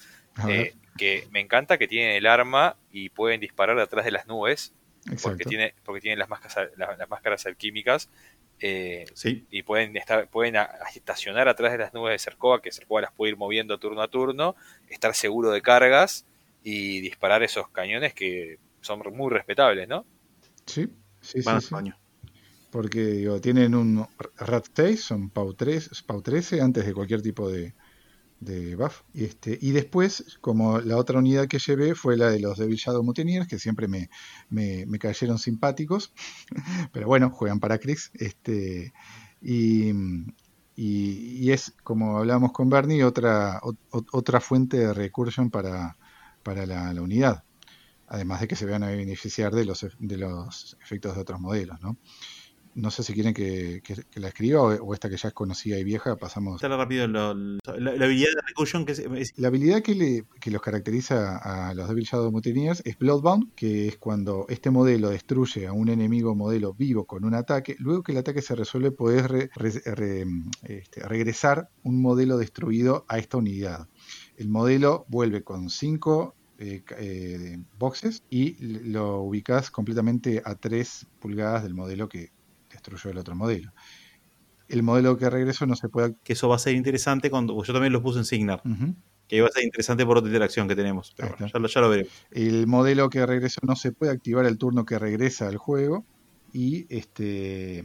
[0.47, 4.73] Eh, que me encanta que tienen el arma y pueden disparar detrás de las nubes
[5.21, 5.49] porque Exacto.
[5.49, 8.09] tiene, porque tiene las máscaras, las, las máscaras alquímicas
[8.59, 9.45] eh, Sí.
[9.49, 10.55] y pueden estar, pueden
[10.95, 14.07] estacionar atrás de las nubes de Cercoa, que Cercoa las puede ir moviendo turno a
[14.09, 14.55] turno,
[14.87, 16.25] estar seguro de cargas
[16.63, 20.05] y disparar esos cañones que son muy respetables, ¿no?
[20.65, 20.87] Sí,
[21.21, 21.69] sí, Van sí, a sí.
[21.69, 21.97] baño.
[22.69, 27.49] Porque digo, tienen un RAT 6, son PAU, 3, PAU 13 antes de cualquier tipo
[27.49, 27.75] de,
[28.43, 29.01] de buff.
[29.13, 32.77] Y, este, y después, como la otra unidad que llevé fue la de los Devil
[32.77, 34.09] Shadow Mutineers, que siempre me,
[34.49, 36.13] me, me cayeron simpáticos.
[36.93, 38.11] Pero bueno, juegan para Crix.
[38.15, 38.93] Este,
[39.41, 39.91] y,
[40.75, 45.97] y, es, como hablábamos con Bernie, otra, ot- ot- otra fuente de recursion para,
[46.43, 47.43] para la, la unidad.
[48.07, 51.81] Además de que se van a beneficiar de los, de los efectos de otros modelos,
[51.81, 51.97] ¿no?
[52.75, 55.33] No sé si quieren que, que- que la escriba o, o esta que ya es
[55.33, 56.59] conocida y vieja, pasamos.
[56.61, 59.95] Sale rápido lo- lo- la, la habilidad de recursion que es, es- La habilidad que,
[59.95, 64.71] le, que los caracteriza a los Devil Shadow Mutineers es Bloodbound, que es cuando este
[64.71, 67.75] modelo destruye a un enemigo modelo vivo con un ataque.
[67.79, 70.25] Luego que el ataque se resuelve, podés re- re- re-
[70.63, 73.87] este, regresar un modelo destruido a esta unidad.
[74.37, 76.35] El modelo vuelve con 5
[77.77, 78.55] boxes y
[78.89, 82.31] lo ubicás completamente a 3 pulgadas del modelo que
[82.83, 83.71] destruyó el otro modelo.
[84.67, 86.15] El modelo que regresó no se puede...
[86.23, 88.61] que eso va a ser interesante cuando yo también lo puse en Signar,
[89.27, 91.13] que iba a ser interesante por otra interacción que tenemos.
[91.15, 92.13] Pero bueno, ya, lo, ya lo veremos.
[92.31, 96.05] El modelo que regresó no se puede activar el turno que regresa al juego.
[96.51, 97.83] Y este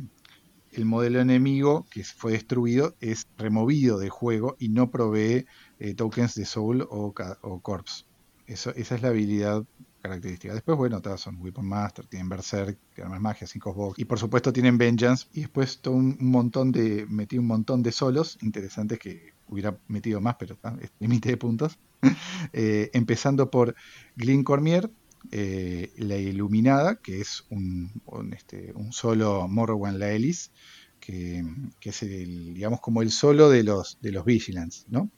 [0.73, 5.47] el modelo enemigo que fue destruido es removido del juego y no provee
[5.79, 8.05] eh, tokens de Soul o, o Corpse.
[8.47, 9.65] Eso, esa es la habilidad
[10.01, 10.55] característica.
[10.55, 13.99] Después, bueno, todas son Weapon Master, tienen Berserk, tienen más magia, 5 box.
[13.99, 15.27] Y por supuesto tienen Vengeance.
[15.33, 17.07] Y después todo un, montón de.
[17.09, 21.37] Metí un montón de solos interesantes que hubiera metido más, pero ah, es límite de
[21.37, 21.79] puntos.
[22.53, 23.75] Eh, empezando por
[24.15, 24.91] Glyn Cormier,
[25.33, 28.01] eh, la Iluminada, que es un,
[28.33, 30.53] este, solo Morrowind Laelis,
[31.01, 31.45] que,
[31.81, 35.11] que es el, digamos, como el solo de los, de los Vigilants, ¿no?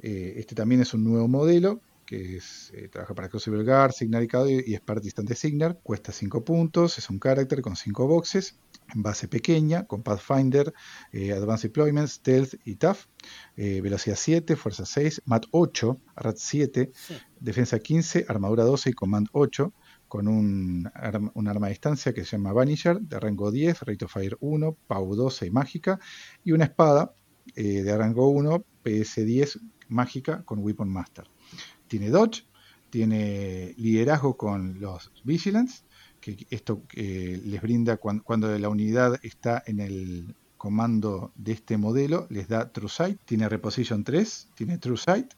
[0.00, 4.22] Eh, este también es un nuevo modelo, que es, eh, trabaja para Crucible Guard, Signar
[4.22, 8.58] y Cado y es participante Signar, cuesta 5 puntos, es un carácter con 5 boxes,
[8.94, 10.72] base pequeña, con Pathfinder,
[11.12, 12.98] eh, Advanced Deployment, Stealth y Tough,
[13.56, 16.92] eh, velocidad 7, fuerza 6, MAT 8, RAT 7,
[17.40, 19.72] defensa 15, armadura 12 y command 8,
[20.08, 24.04] con un, arma, un arma a distancia que se llama Vanisher, de rango 10, Rate
[24.04, 25.98] of Fire 1, PAU 12 y mágica,
[26.44, 27.12] y una espada
[27.54, 31.26] eh, de rango 1, PS 10 mágica con Weapon Master.
[31.88, 32.44] Tiene Dodge,
[32.90, 35.82] tiene liderazgo con los Vigilance,
[36.20, 42.26] que esto eh, les brinda cuando, la unidad está en el comando de este modelo,
[42.30, 45.34] les da True Sight, tiene Reposition 3, tiene True Sight,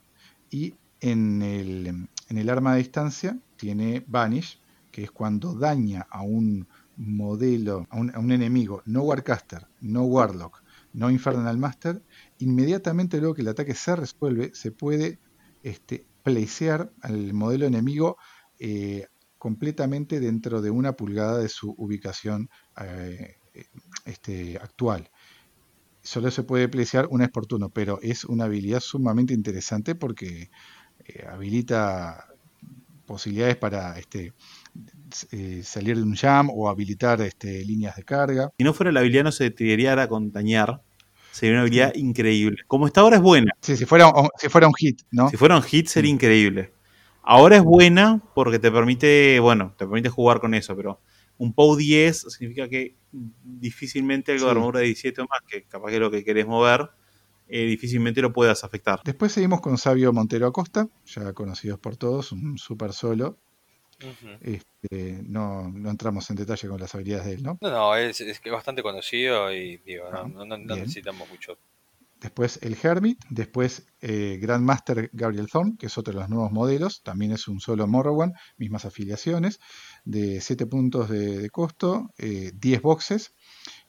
[0.51, 6.23] y en el, en el arma de distancia tiene Vanish, que es cuando daña a
[6.23, 12.03] un modelo, a un, a un enemigo, no Warcaster, no Warlock, no Infernal Master,
[12.39, 15.19] inmediatamente luego que el ataque se resuelve, se puede
[15.63, 18.19] este, placear al modelo enemigo
[18.59, 19.07] eh,
[19.39, 23.37] completamente dentro de una pulgada de su ubicación eh,
[24.05, 25.11] este, actual.
[26.03, 30.51] Solo se puede placear una vez por turno, pero es una habilidad sumamente interesante porque
[31.07, 32.27] eh, habilita
[33.07, 34.35] posibilidades para este,
[35.63, 38.53] salir de un jam o habilitar este, líneas de carga.
[38.59, 40.83] Si no fuera la habilidad no se tiriera con dañar,
[41.39, 42.59] sería una habilidad increíble.
[42.67, 43.53] Como está ahora es buena.
[43.61, 45.29] Sí, si fuera, si fuera un hit, ¿no?
[45.29, 46.73] Si fuera un hit sería increíble.
[47.23, 51.01] Ahora es buena porque te permite, bueno, te permite jugar con eso, pero
[51.37, 54.47] un POW 10 significa que difícilmente algo sí.
[54.47, 56.91] de armadura de 17 o más, que capaz que es lo que querés mover,
[57.49, 59.01] eh, difícilmente lo puedas afectar.
[59.05, 63.39] Después seguimos con Sabio Montero Acosta, ya conocidos por todos, un super solo.
[64.01, 64.39] Uh -huh.
[64.41, 67.59] este, no, no, entramos en detalle con las habilidades de él, ¿no?
[67.61, 71.59] No, no, es, es bastante conocido y digo, ah, no, no, no necesitamos mucho.
[72.21, 77.03] Después el Hermit, después eh, Grandmaster Gabriel Thorn, que es otro de los nuevos modelos,
[77.03, 79.61] también es un solo Morrowind, mismas afiliaciones,
[80.05, 83.35] de 7 puntos de, de costo, eh, 10 boxes,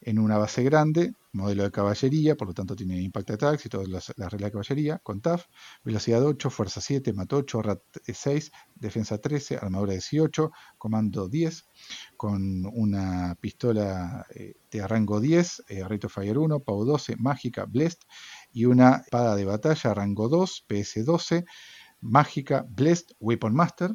[0.02, 3.88] en una base grande, modelo de caballería, por lo tanto tiene impact attacks y todas
[3.88, 5.46] las, las reglas de caballería, con TAF,
[5.84, 11.66] velocidad 8, fuerza 7, mat 8, rat 6, defensa 13, armadura 18, comando 10,
[12.18, 17.66] con una pistola eh, de rango 10, eh, rate of fire 1, PAU 12, mágica,
[17.66, 18.00] blessed,
[18.52, 21.46] y una espada de batalla rango 2, PS 12,
[22.02, 23.94] mágica, blessed, weapon master,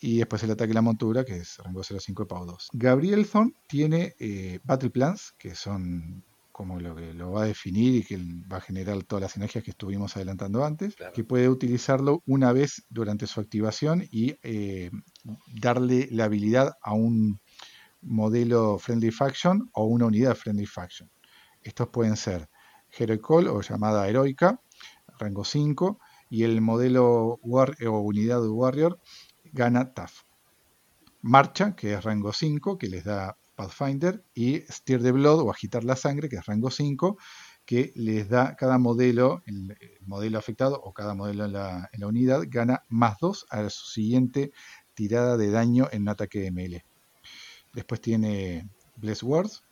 [0.00, 2.68] y después el ataque de la montura, que es rango 05 y PAU 2.
[2.72, 7.96] Gabriel Thorn tiene eh, Battle Plans, que son como lo que lo va a definir
[7.96, 8.18] y que
[8.50, 11.12] va a generar todas las sinergias que estuvimos adelantando antes, claro.
[11.12, 14.90] que puede utilizarlo una vez durante su activación y eh,
[15.60, 17.40] darle la habilidad a un,
[18.06, 21.10] modelo Friendly Faction o una unidad Friendly Faction.
[21.62, 22.48] Estos pueden ser
[22.96, 24.60] Heroic Call o llamada heroica,
[25.18, 28.98] rango 5, y el modelo war o unidad de Warrior
[29.56, 30.22] gana TAF.
[31.22, 35.82] Marcha, que es rango 5, que les da Pathfinder, y Steer the Blood o agitar
[35.82, 37.16] la sangre, que es rango 5,
[37.64, 42.84] que les da cada modelo, el, modelo afectado o cada modelo en la, unidad, gana
[42.88, 44.52] más 2 a su siguiente
[44.94, 46.84] tirada de daño en ataque de melee.
[47.72, 49.64] Después tiene Bless Words,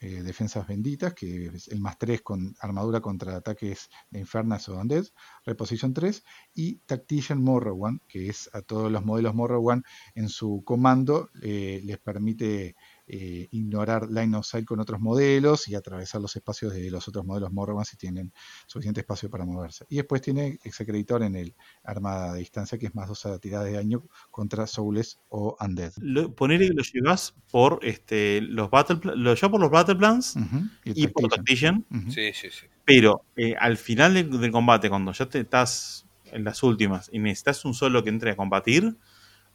[0.00, 4.78] eh, defensas benditas, que es el más 3 con armadura contra ataques de Infernas o
[4.78, 5.04] Undead,
[5.44, 6.22] Reposition 3,
[6.54, 9.82] y Tactician Morrowan, que es a todos los modelos Morrowan
[10.14, 12.76] en su comando, eh, les permite
[13.12, 17.24] eh, ignorar line of sight con otros modelos y atravesar los espacios de los otros
[17.24, 18.32] modelos Morrowan si tienen
[18.68, 19.84] suficiente espacio para moverse.
[19.88, 23.38] Y después tiene Execreditor en el arma de distancia, que es más 2 a la
[23.40, 25.92] tirada de daño contra Souls o Undead.
[25.96, 30.36] Lo, poner que lo llevas por este, los Battle lo llevas por los Battle Plans
[30.84, 31.84] y por Tactician.
[31.90, 32.12] Ujú.
[32.12, 32.66] Sí, sí, sí.
[32.84, 37.18] Pero eh, al final del, del combate, cuando ya te estás en las últimas y
[37.18, 38.96] necesitas un solo que entre a combatir,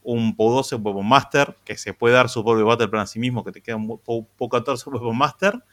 [0.07, 3.19] un POW 12 Weapon Master, que se puede dar su propio Battle Plan a sí
[3.19, 5.63] mismo, que te queda un POW 14 Weapon Master,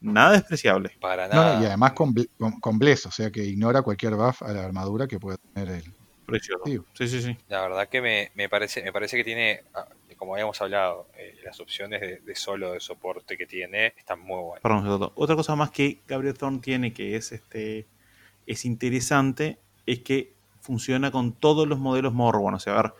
[0.00, 0.96] nada despreciable.
[1.00, 1.62] Para No, nada.
[1.62, 4.64] y además con, ble- con, con Bless, o sea que ignora cualquier buff a la
[4.64, 5.92] armadura que pueda tener el.
[6.26, 6.62] Precioso.
[6.94, 7.08] Sí.
[7.08, 7.36] Sí, sí.
[7.48, 11.34] La verdad que me, me parece me parece que tiene, ah, como habíamos hablado, eh,
[11.44, 14.62] las opciones de, de solo de soporte que tiene están muy buenas.
[14.62, 15.12] Perdón.
[15.16, 17.86] Otra cosa más que Gabriel Thorne tiene que es este
[18.46, 22.54] es interesante es que funciona con todos los modelos Morrowan.
[22.54, 22.92] O sea, a ver.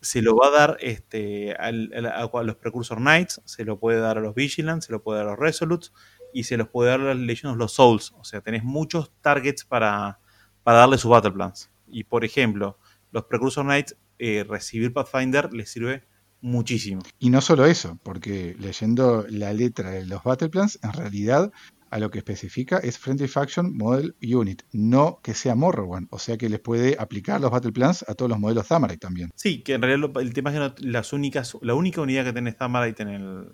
[0.00, 4.20] Se lo va a dar este, a, los Precursor Knights, se lo puede dar a
[4.20, 5.92] los Vigilants, se lo puede dar a los Resolutes
[6.32, 8.12] y se los puede dar a las Legends los Souls.
[8.18, 10.20] O sea, tenés muchos targets para,
[10.62, 11.70] para darle sus Battle Plans.
[11.88, 12.78] Y por ejemplo,
[13.10, 16.04] los Precursor Knights, eh, recibir Pathfinder les sirve
[16.40, 17.02] muchísimo.
[17.18, 21.52] Y no solo eso, porque leyendo la letra de los Battle Plans, en realidad
[21.90, 26.08] a lo que especifica es Friendly Faction Model Unit, no que sea Morrowan.
[26.10, 29.30] O sea que les puede aplicar los Battle Plans a todos los modelos Zamarite también.
[29.34, 32.24] Sí, que en realidad lo- el tema es que no- las únicas, la única unidad
[32.24, 33.48] que tenés Tamarite en el,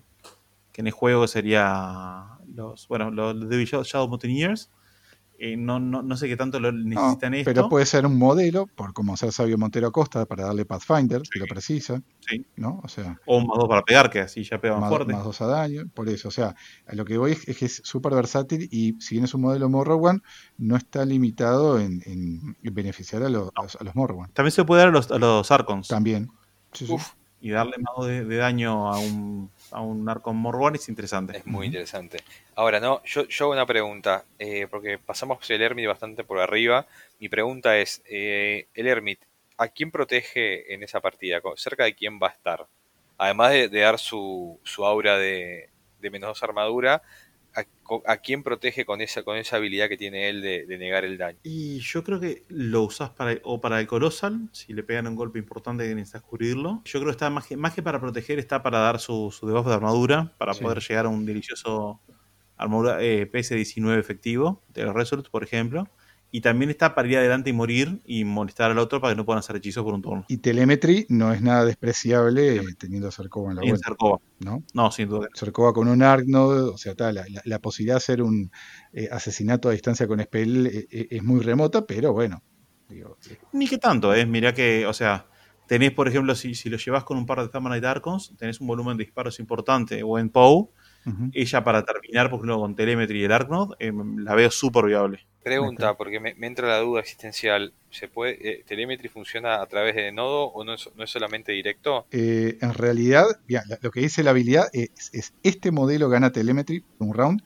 [0.73, 4.71] que en el juego sería los, bueno, los de Shadow, Shadow Mountaineers.
[5.37, 7.51] Eh, no, no, no sé qué tanto lo No, necesitan esto.
[7.53, 11.39] pero puede ser un modelo, por como ser Sabio Montero Acosta, para darle Pathfinder, si
[11.41, 12.47] lo precisa, Sí.
[12.57, 12.81] ¿no?
[12.85, 15.13] O sea, O un más dos para pegar, que así ya pegan más, fuerte.
[15.13, 16.29] más dos a daño, por eso.
[16.29, 16.55] O sea,
[16.87, 19.41] a lo que voy es, es que es súper versátil y si bien es un
[19.43, 20.23] modelo Morrowan,
[20.57, 24.31] no está limitado en, en- en beneficiar a los, a los Morrowan.
[24.33, 26.29] También se puede dar a los, a los Archons También.
[26.73, 26.87] Sí.
[26.89, 27.09] Uf,
[27.41, 31.37] y darle más dos de, de daño a un, a un Archon Morrowan es interesante.
[31.37, 32.19] es muy interesante.
[32.55, 36.87] Ahora, no, yo, yo hago una pregunta, eh, porque pasamos el Hermit bastante por arriba.
[37.19, 39.21] Mi pregunta es, eh, el Hermit,
[39.59, 41.43] ¿a quién protege en esa partida?
[41.57, 42.67] ¿Cerca de quién va a estar?
[43.19, 47.03] Además de, de dar su, su aura de, de menos armadura,
[48.07, 51.19] ¿a, quién protege con esa, con esa habilidad que tiene él de, de negar el
[51.19, 51.39] daño?
[51.43, 55.15] Y yo creo que lo usás para, o para el Colossal, si le pegan un
[55.17, 56.83] golpe importante y necesitas cubrirlo.
[56.85, 59.47] Yo creo que está más que, más que para proteger, está para dar su, su
[59.47, 60.63] debuff de armadura, para Sí.
[60.65, 62.01] poder llegar a un delicioso
[62.57, 65.89] armadura eh, PS19 efectivo, de los Resolute, por ejemplo.
[66.37, 69.25] Y también está para ir adelante y morir y molestar al otro para que no
[69.25, 70.25] puedan hacer hechizos por un turno.
[70.29, 74.19] Y Telemetry no es nada despreciable eh, teniendo a Cercova en la En vuelta, Sarkova.
[74.41, 74.65] ¿no?
[74.75, 75.29] No, sin duda.
[75.33, 78.51] Cercova con un Argnod, o sea, tal, la, la- la posibilidad de hacer un
[78.93, 82.43] eh, asesinato a distancia con Spell eh, es muy remota, pero bueno.
[82.89, 83.17] digo,
[83.53, 84.27] Ni que tanto, ¿eh?
[84.27, 85.29] Mirá que, o sea,
[85.69, 88.67] tenés, por ejemplo, si, si lo llevas con un par de Tamanite Archons, tenés un
[88.67, 90.73] volumen de disparos importante, o en POW,
[91.33, 95.21] ella para terminar, por ejemplo, con Telemetry y el Arknod, eh, la veo súper viable.
[95.45, 97.75] Pregunta, porque me, me entra la duda existencial.
[97.91, 101.53] ¿Se puede, eh, ¿Telemetry funciona a través de nodo o no es, no es solamente
[101.53, 102.07] directo?
[102.11, 106.83] Eh, en realidad, bien, lo que dice la habilidad es, es este modelo gana Telemetry
[106.99, 107.43] un round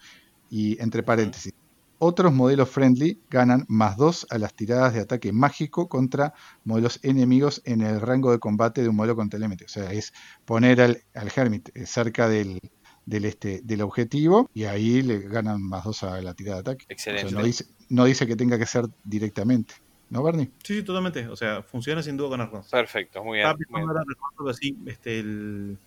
[0.49, 1.53] y entre paréntesis.
[2.01, 6.33] Otros modelos friendly ganan más 2 a las tiradas de ataque mágico contra
[6.63, 9.65] modelos enemigos en el rango de combate de un modelo con telemetry.
[9.67, 10.13] O sea, es
[10.45, 12.61] poner al, al Hermit eh, cerca del,
[13.05, 16.85] del, este, del objetivo y ahí le ganan más 2 a la tirada de ataque.
[16.85, 17.35] O sea, Excelente.
[17.35, 19.74] no, dice, no dice que tenga que ser directamente.
[20.11, 20.51] ¿No, Bernie?
[20.62, 21.28] Sí, sí, totalmente.
[21.28, 22.68] O sea, funciona sin duda con Arknods.
[22.68, 23.49] Perfecto, muy bien.
[23.68, 24.76] Muy bien.
[24.86, 25.78] este, el,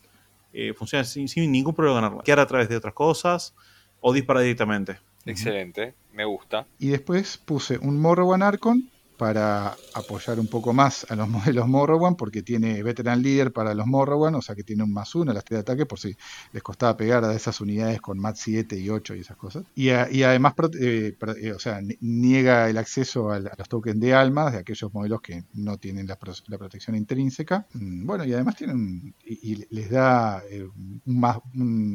[0.53, 2.25] eh, funciona sin, sin ningún problema con Arknods.
[2.25, 3.55] Quedar a través de otras cosas
[3.99, 4.99] o disparar directamente.
[5.25, 6.65] Excelente, me gusta.
[6.79, 8.89] Y después puse un Morrowan Archon
[9.21, 13.85] para apoyar un poco más a los modelos Morrowan, porque tiene Veteran Leader para los
[13.85, 16.17] Morrowan, o sea que tiene un más uno a las de ataque, por si
[16.51, 19.63] les costaba pegar a esas unidades con MAT 7 y 8 y esas cosas.
[19.75, 21.13] Y, además, eh,
[21.55, 25.77] o sea, niega el acceso a, los tokens de almas de aquellos modelos que no
[25.77, 27.67] tienen la, protección intrínseca.
[27.73, 31.37] Mm, bueno, y además tienen, y, les da eh, un, más,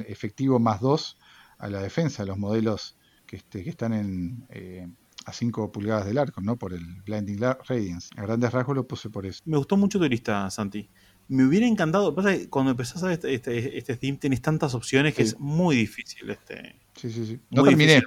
[0.06, 1.18] efectivo más 2
[1.58, 2.96] a la defensa, los modelos
[3.26, 4.46] que, este, están en...
[4.50, 4.86] Eh,
[5.26, 6.56] a 5 pulgadas del arco, ¿no?
[6.56, 8.08] Por el Blinding Radiance.
[8.16, 9.42] A grandes rasgos lo puse por eso.
[9.44, 10.88] Me gustó mucho tu lista, Santi.
[11.28, 12.14] Me hubiera encantado.
[12.14, 15.38] Pasa que cuando empezás a ver este, este, este theme tenés tantas opciones que es
[15.40, 16.30] muy difícil.
[16.30, 17.40] Este, sí, sí, sí.
[17.50, 18.00] No terminé.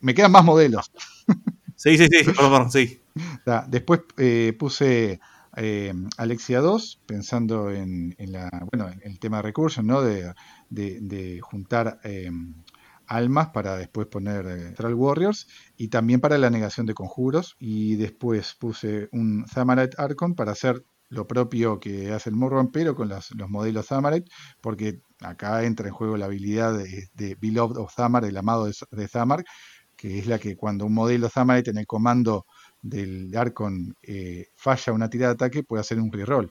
[0.00, 0.90] Me, quedan más modelos.
[1.74, 2.24] Sí, sí, sí.
[2.24, 3.00] Perdón, sí.
[3.66, 5.18] después eh, puse
[5.56, 10.00] eh, Alexia 2, pensando en, la, bueno, en el tema de recursion, ¿no?
[10.00, 10.32] De,
[10.70, 12.30] de, juntar eh,
[13.12, 15.46] almas para después poner eh, Warriors
[15.76, 17.56] y también para la negación de conjuros.
[17.58, 22.94] Y después puse un Zamarite Archon para hacer lo propio que hace el Morrowan, pero
[22.94, 24.30] con los, modelos Zamarite,
[24.62, 29.44] porque acá entra en juego la habilidad de, Beloved of Zamar, el amado de, Zamar,
[29.94, 32.46] que es la que cuando un modelo Zamarite en el comando
[32.80, 36.50] del Archon eh, falla una tirada de ataque, puede hacer un reroll.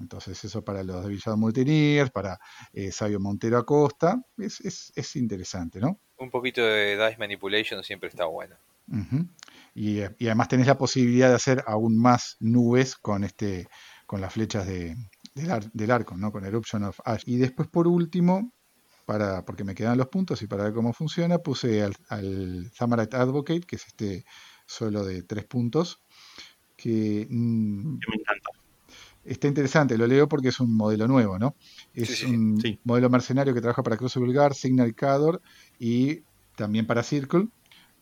[0.00, 2.38] Entonces eso para los de Villado Multiniers, para
[2.72, 5.98] eh, Sabio Montero Acosta, es, es, es, interesante, ¿no?
[6.18, 8.56] Un poquito de Dice Manipulation siempre está bueno.
[9.74, 13.66] y, además tenés la posibilidad de hacer aún más nubes con este
[14.06, 14.94] con las flechas de,
[15.34, 16.32] del, arco, ¿no?
[16.32, 17.22] Con Eruption of Ash.
[17.26, 18.52] Y después por último,
[19.04, 23.62] para, porque me quedan los puntos y para ver cómo funciona, puse al, al Advocate,
[23.62, 24.24] que es este
[24.66, 26.00] solo de tres puntos,
[26.76, 27.26] que...
[27.28, 28.45] Mm, me encanta
[29.26, 31.54] está interesante, lo leo porque es un modelo nuevo, ¿no?
[31.94, 35.42] Es un modelo mercenario que trabaja para Crucible Guard, Signal Cador
[35.78, 36.22] y
[36.56, 37.48] también para Circle.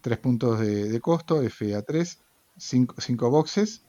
[0.00, 2.18] Tres puntos de, costo, FA3,
[2.58, 3.82] cinco, boxes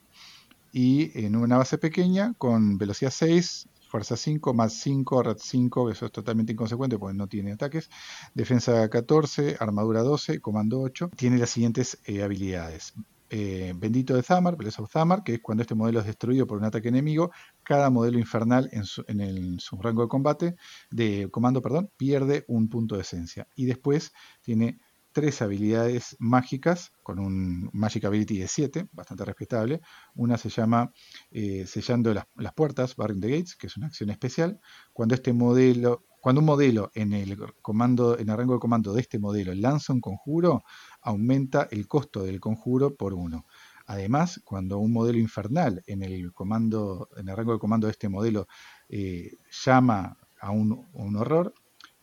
[0.72, 6.06] y en una base pequeña con velocidad 6, fuerza 5, más 5, red 5, eso
[6.06, 7.90] es totalmente inconsecuente porque no tiene ataques,
[8.34, 11.12] defensa 14, armadura 12, comando 8.
[11.16, 12.94] Tiene las siguientes eh, habilidades.
[13.30, 16.58] Eh, bendito de Zamar, Bless of Zamar, que es cuando este modelo es destruido por
[16.58, 17.32] un ataque enemigo,
[17.64, 20.56] cada modelo infernal en su, rango de combate,
[20.92, 23.48] de comando, perdón, pierde un punto de esencia.
[23.56, 24.80] Y después tiene
[25.12, 29.82] tres habilidades mágicas con un Magic Ability de 7, bastante respetable.
[30.14, 30.92] Una se llama
[31.32, 34.60] eh, Sellando las, las, puertas, Barring the Gates, que es una acción especial.
[34.92, 39.02] Cuando este modelo, cuando un modelo en el comando, en el rango de comando de
[39.02, 40.64] este modelo lanza un conjuro,
[41.04, 43.46] aumenta el costo del conjuro por uno.
[43.86, 48.10] Además, cuando un modelo infernal en el comando, en el rango de comando de este
[48.10, 48.48] modelo
[48.90, 51.54] eh, llama a un, horror,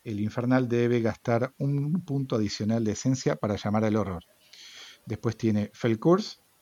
[0.05, 4.23] el infernal debe gastar un punto adicional de esencia para llamar al horror.
[5.05, 5.99] Después tiene Fell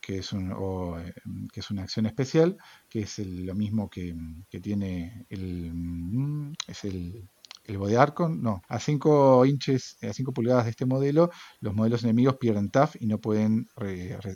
[0.00, 0.50] que es, un,
[0.98, 1.12] eh,
[1.52, 2.56] que es una acción especial,
[2.88, 4.16] que es lo mismo que,
[4.48, 7.28] que tiene el, mm, es el
[7.64, 11.30] el bode Arcon, no, a 5 inches, a 5 pulgadas de este modelo,
[11.60, 13.68] los modelos enemigos pierden TAF y no, pueden,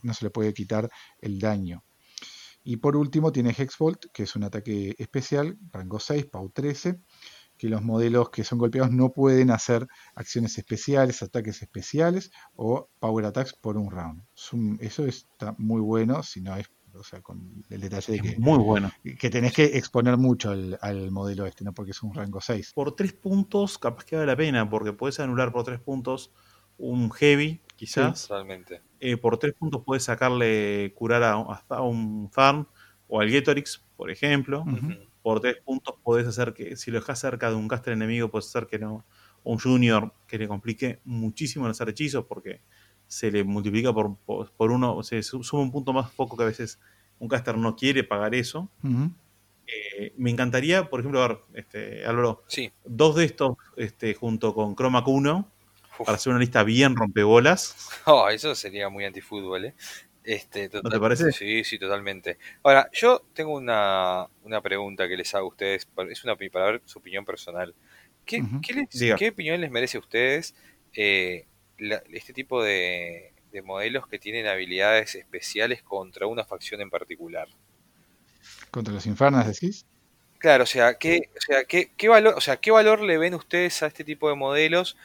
[0.02, 0.88] no se le puede quitar
[1.20, 1.84] el daño.
[2.62, 6.98] Y por último tiene Hexbolt, que es un ataque especial, rango 6, PAU 13,
[7.58, 13.26] que los modelos que son golpeados no pueden hacer acciones especiales, ataques especiales o power
[13.26, 14.22] attacks por un round.
[14.80, 18.58] Eso está muy bueno, si no es o sea, con el detalle de que, muy
[18.58, 18.90] bueno.
[19.18, 21.72] que tenés que exponer mucho al, modelo este, ¿no?
[21.72, 22.72] Porque es un rango 6.
[22.74, 26.32] Por 3 puntos, capaz que vale la pena, porque puedes anular por 3 puntos
[26.78, 28.28] un heavy, quizás.
[29.00, 32.66] Eh, por 3 puntos puedes sacarle curar a, hasta un farm
[33.08, 34.64] o al Getorix, por ejemplo.
[35.22, 38.48] Por 3 puntos puedes hacer que, si lo dejas cerca de un caster enemigo, puedes
[38.48, 39.04] hacer que no,
[39.44, 42.62] un junior que le complique muchísimo hacer hechizos, porque
[43.06, 46.78] se le multiplica por, por, uno, se suma un punto más poco que a veces
[47.18, 48.70] un caster no quiere pagar eso.
[49.66, 52.44] Eh, me encantaría, por ejemplo, ver, este, Álvaro,
[52.84, 55.50] dos de estos este, junto con Chroma 1
[55.98, 57.88] para hacer una lista bien rompebolas.
[58.06, 59.74] Oh, eso sería muy antifútbol, ¿eh?
[60.24, 61.32] Este, ¿No te parece?
[61.32, 62.38] Sí, sí, totalmente.
[62.62, 66.82] Ahora, yo tengo una, una pregunta que les hago a ustedes, es una para ver
[66.86, 67.74] su opinión personal.
[68.24, 68.42] ¿Qué,
[69.18, 70.54] ¿qué, opinión les merece a ustedes
[70.94, 71.46] eh,
[71.78, 73.32] este tipo de,
[73.64, 77.48] modelos que tienen habilidades especiales contra una facción en particular.
[78.70, 79.86] ¿Contra los infernas decís?
[80.38, 83.82] Claro, o sea, ¿qué, o sea, ¿qué, valor, o sea, ¿qué valor le ven ustedes
[83.82, 84.96] a este tipo de modelos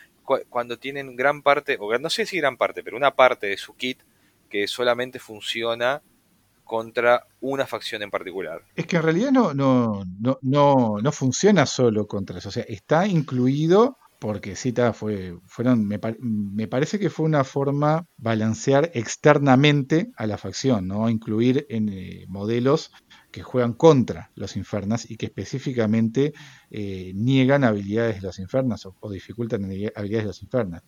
[0.49, 3.75] cuando tienen gran parte, o no sé si gran parte, pero una parte de su
[3.75, 3.99] kit
[4.49, 6.01] que solamente funciona
[6.63, 8.61] contra una facción en particular?
[8.75, 12.65] Es que en realidad no, no, no, no, no funciona solo contra eso, o sea,
[12.67, 18.91] está incluido porque cita fue, fueron, me, pa- me parece que fue una forma balancear
[18.93, 21.09] externamente a la facción, ¿no?
[21.09, 22.91] Incluir en eh, modelos
[23.31, 26.33] que juegan contra los Infernas y que específicamente
[26.69, 30.81] eh, niegan habilidades de los Infernas o, o dificultan habilidades de los Infernas.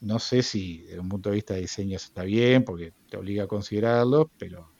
[0.00, 3.44] No sé si desde un punto de vista de diseño está bien, porque te obliga
[3.44, 4.73] a considerarlo, pero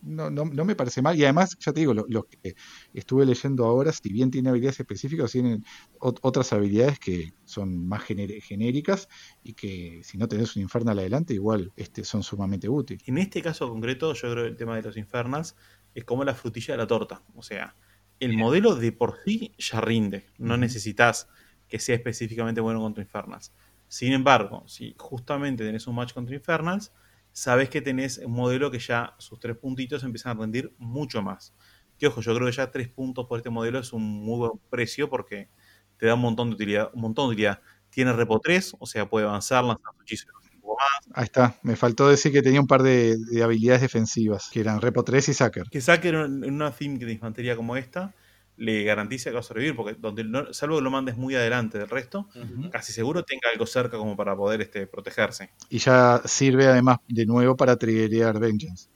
[0.00, 1.16] no, no, no me parece mal.
[1.18, 2.54] Y además, ya te digo, lo- que
[2.92, 5.62] estuve leyendo ahora, si bien tiene habilidades específicas, tienen
[6.00, 9.08] ot- otras habilidades que son más genéricas
[9.42, 13.02] y que si no tenés un Infernal adelante, igual este, son sumamente útiles.
[13.06, 15.56] En este caso concreto, yo creo que el tema de los Infernals
[15.94, 17.22] es como la frutilla de la torta.
[17.34, 17.76] O sea,
[18.20, 20.26] el modelo de por sí ya rinde.
[20.38, 21.28] No necesitas
[21.68, 23.52] que sea específicamente bueno contra Infernals.
[23.88, 26.92] Sin embargo, si justamente tenés un match contra Infernals,
[27.32, 31.54] sabes que tenés un modelo que ya sus tres puntitos empiezan a rendir mucho más.
[31.98, 34.52] Que ojo, yo creo que ya tres puntos por este modelo es un muy buen
[34.70, 35.48] precio porque
[35.98, 36.90] te da un montón de utilidad.
[36.94, 37.60] Un montón de utilidad.
[37.90, 41.16] Tiene repo 3, o sea, puede avanzar, lanzar su hechizo un poco más.
[41.16, 44.80] Ahí está, me faltó decir que tenía un par de, de habilidades defensivas, que eran
[44.80, 45.64] Repo 3 y Sacker.
[45.70, 48.14] que Sacker en en una theme de infantería como esta
[48.58, 51.78] le garantiza que va a sobrevivir, porque donde no- salvo que lo mandes muy adelante
[51.78, 52.28] del resto,
[52.70, 55.50] casi seguro tenga algo cerca como para poder este, protegerse.
[55.70, 58.88] Y ya sirve además de nuevo para triggerear Vengeance.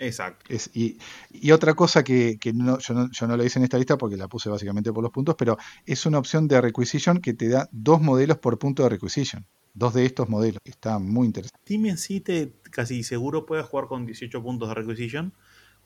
[0.00, 0.44] Exacto.
[0.48, 0.96] Es- y,
[1.30, 3.98] y otra cosa que, que no, yo, no, yo no lo hice en esta lista
[3.98, 7.48] porque la puse básicamente por los puntos, pero es una opción de requisition que te
[7.48, 9.44] da dos modelos por punto de requisition.
[9.74, 10.58] Dos de estos modelos.
[10.64, 11.58] Está muy interesante.
[11.64, 15.32] Team en sí te casi seguro puedes jugar con 18 puntos de requisition,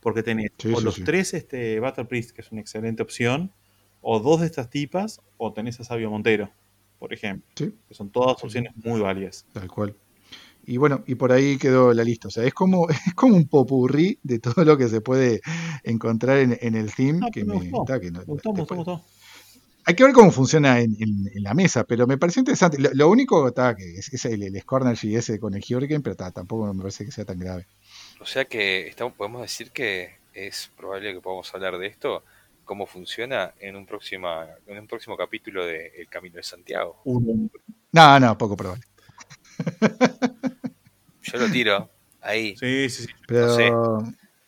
[0.02, 1.04] porque tenés Sí, o sí, los sí.
[1.04, 3.52] tres este, Battle Priest, que es una excelente opción,
[4.02, 6.50] o dos de estas tipas, o tenés a Sabio Montero,
[6.98, 9.46] por ejemplo, que son todas opciones muy válidas.
[9.52, 9.96] tal cual.
[10.64, 12.28] Y bueno, y por ahí quedó la lista.
[12.28, 15.40] O sea, es como, es como un popurrí de todo lo que se puede
[15.84, 17.20] encontrar en, en el theme.
[17.24, 17.82] Ah, que me me, gustó.
[17.82, 19.04] está, que no- Me gustó, me gustó, me después- gustó.
[19.84, 22.78] Hay que ver cómo funciona en, en- en la mesa, pero me pareció interesante.
[22.78, 26.14] Lo, lo único está, que es, es el, el Scornergy ese con el Hurricane, pero
[26.14, 27.66] ta, tampoco me parece que sea tan grave.
[28.22, 32.22] O sea que estamos, podemos decir que es probable que podamos hablar de esto,
[32.64, 37.00] cómo funciona en un, próxima, en un próximo capítulo de El Camino de Santiago.
[37.90, 38.84] No, no, poco probable.
[41.22, 42.56] Yo lo tiro ahí.
[42.56, 43.08] Sí, sí, sí.
[43.26, 43.70] Pero No sé.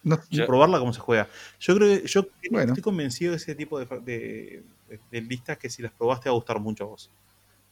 [0.05, 1.29] no- Yo- probarla cómo se juega.
[1.59, 2.72] Yo creo que yo Bueno.
[2.72, 6.29] estoy convencido de ese tipo de, de- de- de listas que si las probaste te
[6.29, 7.11] va a gustar mucho a vos.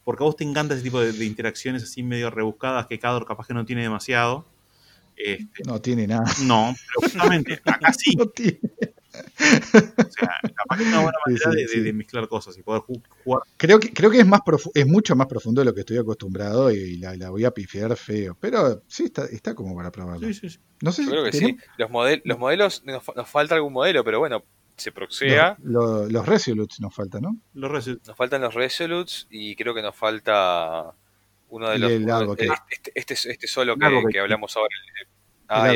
[0.03, 3.24] Porque a vos te encanta ese tipo de, de interacciones así medio rebuscadas que Cador
[3.24, 4.50] capaz que no tiene demasiado.
[5.16, 6.24] Este, no tiene nada.
[6.44, 8.14] no, pero justamente acá sí.
[8.16, 8.58] No tiene.
[9.14, 11.80] O sea, capaz que es una buena manera sí, de, de- sí.
[11.80, 13.42] de mezclar cosas y poder ju- jugar.
[13.56, 15.98] Creo que, creo que es, más profu- es mucho más profundo de lo que estoy
[15.98, 18.36] acostumbrado y la, la voy a pifiar feo.
[18.40, 20.26] Pero sí, está, está como para probarlo.
[20.28, 20.58] Sí, sí, sí.
[20.80, 21.56] No sé Yo si creo que sí.
[21.76, 24.44] Los, model- los modelos, nos, fa- nos falta algún modelo, pero bueno,
[24.76, 25.56] se proxea.
[25.62, 27.36] Los, los, los Resolutes nos falta, ¿no?
[27.54, 28.02] Los Resolute.
[28.08, 30.94] Nos faltan los Resolutes y creo que nos falta
[31.53, 31.92] uno de El los.
[31.92, 32.48] uno Advocate.
[32.70, 34.74] este, este, este solo que, que hablamos ahora.
[35.00, 35.07] El
[35.48, 35.70] Ah.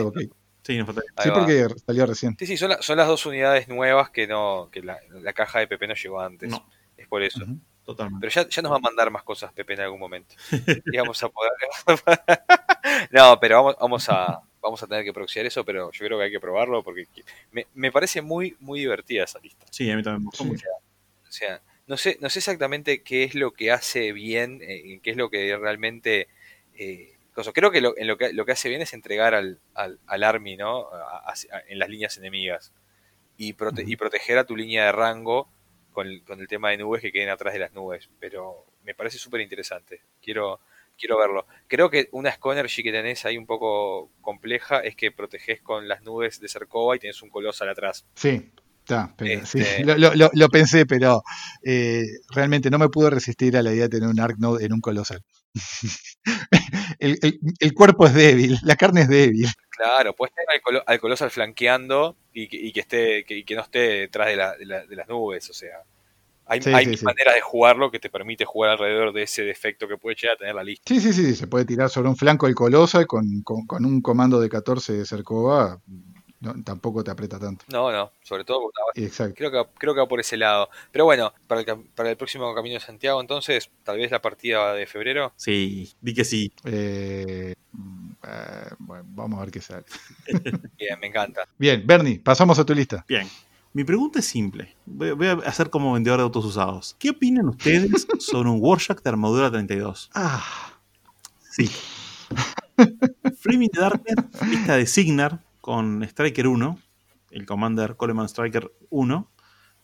[0.62, 0.84] Sí, ahí
[1.24, 2.34] Sí, porque salió recién.
[2.38, 5.60] Sí, sí, son, la- son las dos unidades nuevas que no que la, la caja
[5.60, 6.48] de Pepe no llegó antes.
[6.50, 6.66] No.
[6.96, 7.40] Es por eso.
[7.84, 8.26] Totalmente.
[8.26, 10.34] Pero ya, ya nos va a mandar más cosas Pepe en algún momento.
[10.92, 11.52] Y vamos a poder.
[13.12, 16.24] no, pero vamos, vamos a vamos a tener que proxiar eso, pero yo creo que
[16.24, 17.06] hay que probarlo porque
[17.52, 19.64] me, me parece muy, muy divertida esa lista.
[19.70, 20.50] Sí, a mí también me gustó Sí.
[20.50, 20.66] mucho.
[21.28, 25.10] O sea, no sé, no sé exactamente qué es lo que hace bien, eh, qué
[25.10, 26.28] es lo que realmente.
[26.78, 27.12] eh.
[27.52, 30.22] Creo que lo, en lo que lo que hace bien es entregar al, al, al
[30.24, 30.88] Army, ¿no?
[30.90, 32.72] A- a- en las líneas enemigas.
[33.36, 35.46] Y, prote- y proteger a tu línea de rango
[35.92, 38.08] con el, con el tema de nubes que queden atrás de las nubes.
[38.20, 40.00] Pero me parece súper interesante.
[40.22, 40.60] Quiero,
[40.98, 41.46] quiero verlo.
[41.68, 46.02] Creo que una Sconergy que tenés ahí un poco compleja es que proteges con las
[46.02, 48.06] nubes de Cercova y tenés un colosal atrás.
[48.14, 48.50] Sí,
[48.86, 49.14] está.
[49.16, 51.22] pero- Este- lo, lo- lo- lo pensé, pero
[51.64, 54.72] eh, realmente no me pude resistir a la idea de tener un Arc Node en
[54.72, 55.20] un colosal.
[56.98, 59.46] el, el- el cuerpo es débil, la carne es débil.
[59.70, 63.62] Claro, puedes tener al, colo- al Colosal flanqueando y que, y que esté que, no
[63.62, 65.50] esté detrás de, la- de la- de las nubes.
[65.50, 65.82] O sea,
[66.46, 67.04] hay, Sí, hay sí, mil sí.
[67.04, 70.38] maneras de jugarlo que te permite jugar alrededor de ese defecto que puede llegar a
[70.38, 70.82] tener la lista.
[70.86, 74.00] Sí, sí, sí, se puede tirar sobre un flanco el colosal con, con- con un
[74.00, 75.80] comando de 14 de Cercova.
[76.54, 77.64] No, tampoco te aprieta tanto.
[77.68, 79.34] No, no, sobre todo porque ahora- Exacto.
[79.36, 80.68] creo que, creo que va por ese lado.
[80.92, 84.72] Pero bueno, para el, para el próximo Camino de Santiago, entonces, tal vez la partida
[84.74, 85.32] de febrero.
[85.36, 86.52] Sí, di que sí.
[86.64, 89.84] Eh, mm, eh, bueno, vamos a ver qué sale.
[90.78, 91.42] Bien, me encanta.
[91.58, 93.04] Bien, Bernie, pasamos a tu lista.
[93.08, 93.28] Bien.
[93.72, 94.74] Mi pregunta es simple.
[94.86, 96.96] Voy, voy a hacer como vendedor de autos usados.
[96.98, 100.10] ¿Qué opinan ustedes sobre un Warjack de armadura 32?
[100.14, 100.72] Ah,
[101.50, 101.70] Sí.
[103.40, 106.78] Flaming the Darknet, lista de Signar con Striker 1,
[107.32, 109.28] el Commander Coleman Striker 1,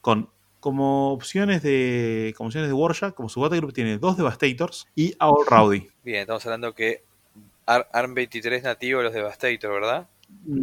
[0.01, 0.31] con
[0.61, 5.89] Como opciones de, como opciones de como su Battlegroup tiene dos Devastators y All Rowdy.
[6.05, 7.03] Bien, estamos hablando que
[7.67, 10.09] Ar- ARM 23 nativo de los Devastator, ¿verdad?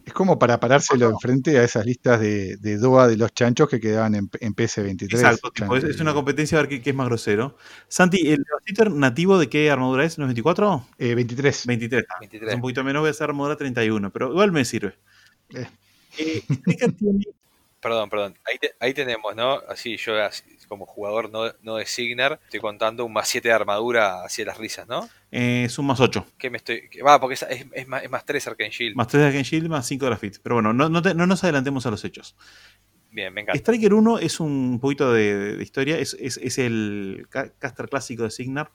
[0.06, 3.80] Es como para parárselo enfrente a esas listas de, de DOA de los chanchos que
[3.80, 5.04] quedaban en, en PS23.
[5.14, 7.56] Exacto, tipo, es, es una competencia a ver qué, qué es más grosero.
[7.88, 10.18] Santi, ¿el Devastator nativo de qué armadura es?
[10.18, 10.86] ¿No es 24?
[10.98, 11.66] eh, 23.
[11.66, 12.06] 23.
[12.10, 12.50] ah, 23.
[12.50, 14.96] Es un poquito menos, voy a hacer armadura 31, pero igual me sirve.
[15.54, 15.68] Eh.
[16.18, 16.44] Eh,
[16.98, 17.24] tiene
[17.82, 18.38] Perdón, perdón.
[18.46, 19.62] Ahí, te- ahí tenemos, ¿no?
[19.70, 23.54] Así yo así, como jugador no, no de Signar, estoy contando un más 7 de
[23.54, 25.08] armadura hacia las risas, ¿no?
[25.32, 26.26] eh, es un más 8.
[26.38, 26.90] ¿Qué me estoy...?
[26.90, 28.96] que- Va, porque es, es, es más, es más 3 Arcane Shield.
[28.98, 30.38] Más 3 de Arcane Shield, más 5 de Grafit.
[30.44, 32.36] Pero bueno, no, no, te- no nos adelantemos a los hechos.
[33.12, 33.58] Bien, me encanta.
[33.58, 35.98] Striker 1 es un poquito de, de historia.
[35.98, 36.14] Es,
[36.58, 38.72] el ca- caster clásico de Signar.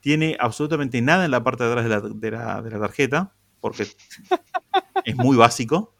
[0.00, 3.32] Tiene absolutamente nada en la parte de atrás de la, de la- de la tarjeta,
[3.60, 3.84] porque
[5.04, 5.94] es muy básico.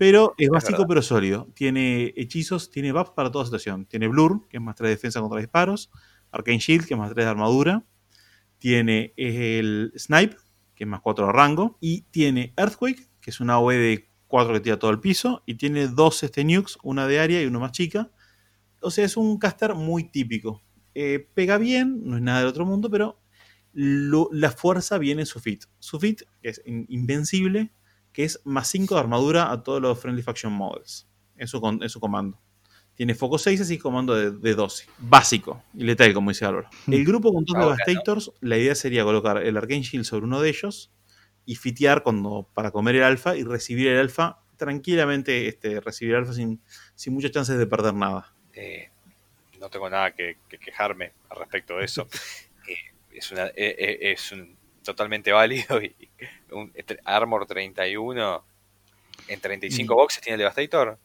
[0.00, 1.48] Pero es básico pero sólido.
[1.54, 3.84] Tiene hechizos, tiene buffs para toda situación.
[3.84, 5.90] Tiene Blur, que es más 3 de defensa contra disparos.
[6.30, 7.84] Arcane Shield, que es más 3 de armadura.
[8.58, 10.36] Tiene el Snipe,
[10.74, 11.76] que es más 4 de rango.
[11.80, 15.42] Y tiene Earthquake, que es una OE de 4 que tira todo el piso.
[15.44, 18.10] Y tiene dos este, nukes, una de área y una más chica.
[18.80, 20.62] O sea, es un caster muy típico.
[20.94, 23.20] Eh, pega bien, no es nada del otro mundo, pero
[23.74, 25.64] lo- la fuerza viene en su fit.
[25.78, 27.72] Su fit es in- invencible,
[28.12, 31.88] que es más 5 de armadura a todos los Friendly Faction Models en su, con-
[31.88, 32.40] su comando.
[32.94, 34.86] Tiene foco 6, así comando de, de 12.
[34.98, 36.68] Básico y letal, como dice Álvaro.
[36.86, 40.40] El grupo con dos Ahora, Devastators, la idea sería colocar el Arcane Shield sobre uno
[40.40, 40.92] de ellos
[41.46, 46.20] y fitear cuando, para comer el alfa y recibir el alfa tranquilamente, este, recibir el
[46.20, 46.60] alfa sin,
[46.94, 48.34] sin muchas chances de perder nada.
[48.52, 48.90] Eh,
[49.58, 52.06] no tengo nada que, que quejarme al respecto de eso.
[52.68, 52.76] Eh,
[53.16, 55.80] es, una, eh, es un totalmente válido.
[55.82, 55.94] Y
[56.50, 56.72] un
[57.04, 58.44] Armor 31
[59.28, 60.98] en 35 Y- boxes tiene el Devastator.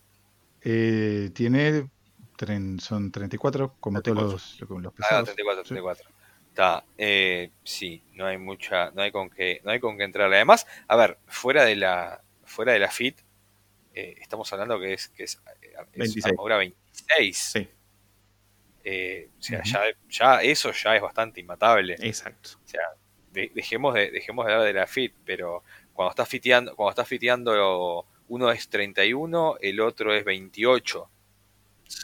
[0.61, 1.89] Eh, tiene.
[2.37, 4.27] tren- son 34, como 34.
[4.37, 5.25] todos los, lo- los Ah, pesados.
[5.25, 5.67] 34, Sí.
[5.69, 6.09] 34.
[6.49, 10.35] Está, eh, sí, no hay mucha, no hay con qué, no hay con qué entrarle.
[10.37, 13.19] Además, a ver, fuera de la, fuera de la fit,
[13.93, 16.25] eh, estamos hablando que es, que es, eh, es 26.
[16.25, 17.37] armadura 26.
[17.37, 17.69] Sí,
[18.83, 19.69] Eh, o sea, Ujú.
[19.69, 21.95] ya, ya eso ya es bastante inmatable.
[21.99, 22.51] exacto.
[22.63, 22.81] O sea,
[23.35, 25.63] de- dejemos de, dejemos de hablar de la fit, pero
[25.93, 31.09] cuando estás fiteando, cuando estás fiteando uno es 31, el otro es 28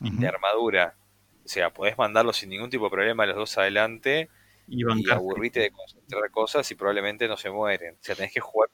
[0.01, 0.17] Ujú.
[0.19, 0.95] de armadura.
[1.45, 4.29] O sea, podés mandarlo sin ningún tipo de problema los dos adelante
[4.67, 7.95] Y y aburrite de concentrar cosas y probablemente no se mueren.
[7.95, 8.69] O sea, tenés que jugar.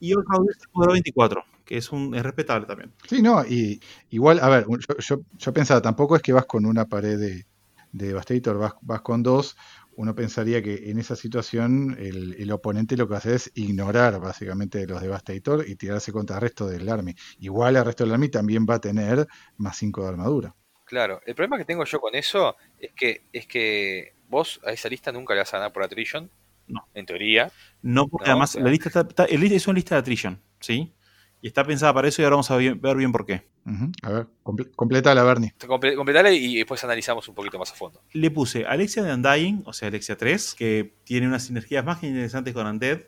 [0.00, 2.92] Y Round es modelo 24, que es, un, es respetable también.
[3.08, 3.80] Sí, no, y
[4.10, 7.46] igual, a ver, yo, yo, yo pensaba, tampoco es que vas con una pared de,
[7.92, 9.56] de Devastator, vas, vas con dos.
[9.96, 14.86] Uno pensaría que en esa situación el, el oponente lo que hace es ignorar básicamente
[14.86, 17.14] los Devastator y tirarse contra el resto del Army.
[17.40, 19.26] Igual el resto del Army también va a tener
[19.58, 20.54] más 5 de armadura.
[20.84, 24.88] Claro, el problema que tengo yo con eso es que es que vos a esa
[24.88, 26.30] lista nunca le vas a ganar por attrition.
[26.68, 26.86] No.
[26.94, 27.50] En teoría.
[27.82, 30.92] No, porque No, además o sea- la lista está, es una lista de attrition, ¿sí?
[31.42, 33.44] Y está pensada para eso y ahora vamos a bien- ver bien por qué.
[33.66, 33.90] Ujú.
[34.02, 35.52] A ver, comple completa la Bernie.
[35.58, 38.00] Comple- Completale y después analizamos un poquito más a fondo.
[38.12, 42.06] Le puse Alexia de Undying, o sea, Alexia 3, que tiene unas sinergias más que
[42.06, 43.00] interesantes con Undead.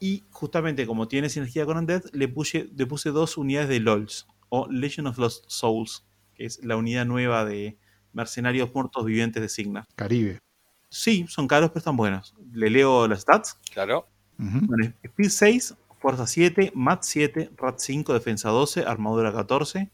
[0.00, 4.26] Y justamente como tiene sinergia con Undead, le puse, le puse dos unidades de LOLs,
[4.48, 7.76] o Legend of Lost Souls, que es la unidad nueva de
[8.12, 9.84] mercenarios muertos vivientes de Signa.
[9.94, 10.38] Caribe.
[10.88, 12.34] Sí, son caros, pero están buenos.
[12.52, 13.58] Le leo las stats.
[13.72, 14.06] Claro.
[14.38, 14.60] Ujú.
[14.66, 19.90] Bueno, Speed 6, Fuerza 7, Mat 7, Rat 5, Defensa 12, Armadura 14,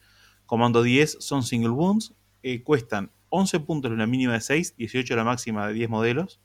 [0.47, 5.25] Comando 10, son Single Wounds, eh, cuestan 11 puntos la mínima de 6, 18 la
[5.25, 6.41] máxima de 10 modelos.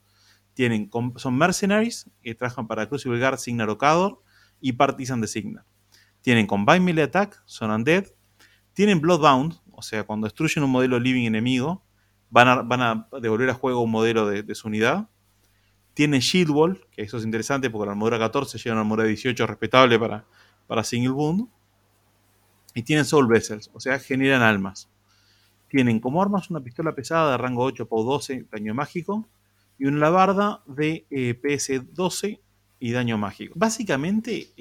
[1.16, 4.22] Son Mercenaries, que trabajan para Crucible Guard, Signar o Cador,
[4.60, 5.64] y Partisan de Signar.
[6.20, 8.06] Tienen Combine Melee Attack, son Undead.
[8.72, 11.84] Tienen Bloodbound, o sea, cuando destruyen un modelo living enemigo,
[12.30, 15.08] van a, devolver a juego un modelo de, de su unidad.
[15.98, 19.02] Tiene Shield Wall, que eso es interesante porque la armadura 14 llega a una armadura
[19.02, 20.24] 18 respetable para,
[20.68, 21.48] para Single Wound.
[22.72, 24.88] Y tienen Soul Vessels, o sea, generan almas.
[25.66, 29.28] Tienen como armas una pistola pesada de rango 8 POW 12, daño mágico,
[29.76, 32.40] y una labarda de eh, PS 12
[32.78, 33.54] y daño mágico.
[33.56, 34.52] Básicamente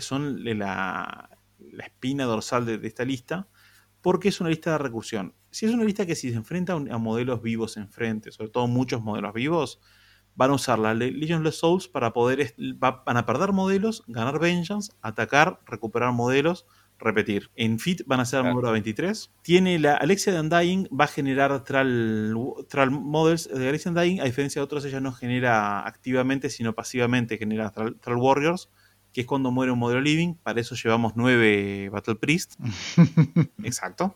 [0.00, 1.38] son la,
[1.70, 3.46] la espina dorsal de, de esta lista,
[4.00, 5.34] porque es una lista de recursión.
[5.52, 9.04] Si es una lista que si se enfrenta a modelos vivos enfrente, sobre todo muchos
[9.04, 9.78] modelos vivos,
[10.36, 14.38] van a usar la Le- Legion of Souls para poder, van a perder modelos, ganar
[14.40, 16.66] Vengeance, atacar, recuperar modelos,
[16.98, 17.50] repetir.
[17.56, 18.48] En Fit van a ser Claro.
[18.50, 19.30] armadura 23.
[19.42, 22.34] Tiene la Alexia de Undying, va a generar Tral,
[22.68, 23.48] Tral Models.
[23.48, 27.70] De Alexia de Undying, a diferencia de otros, ella no genera activamente, sino pasivamente genera
[27.70, 28.68] Tral, Tral Warriors,
[29.14, 30.34] que es cuando muere un modelo living.
[30.34, 32.56] Para eso llevamos 9 Battle Priest.
[33.64, 34.14] Exacto.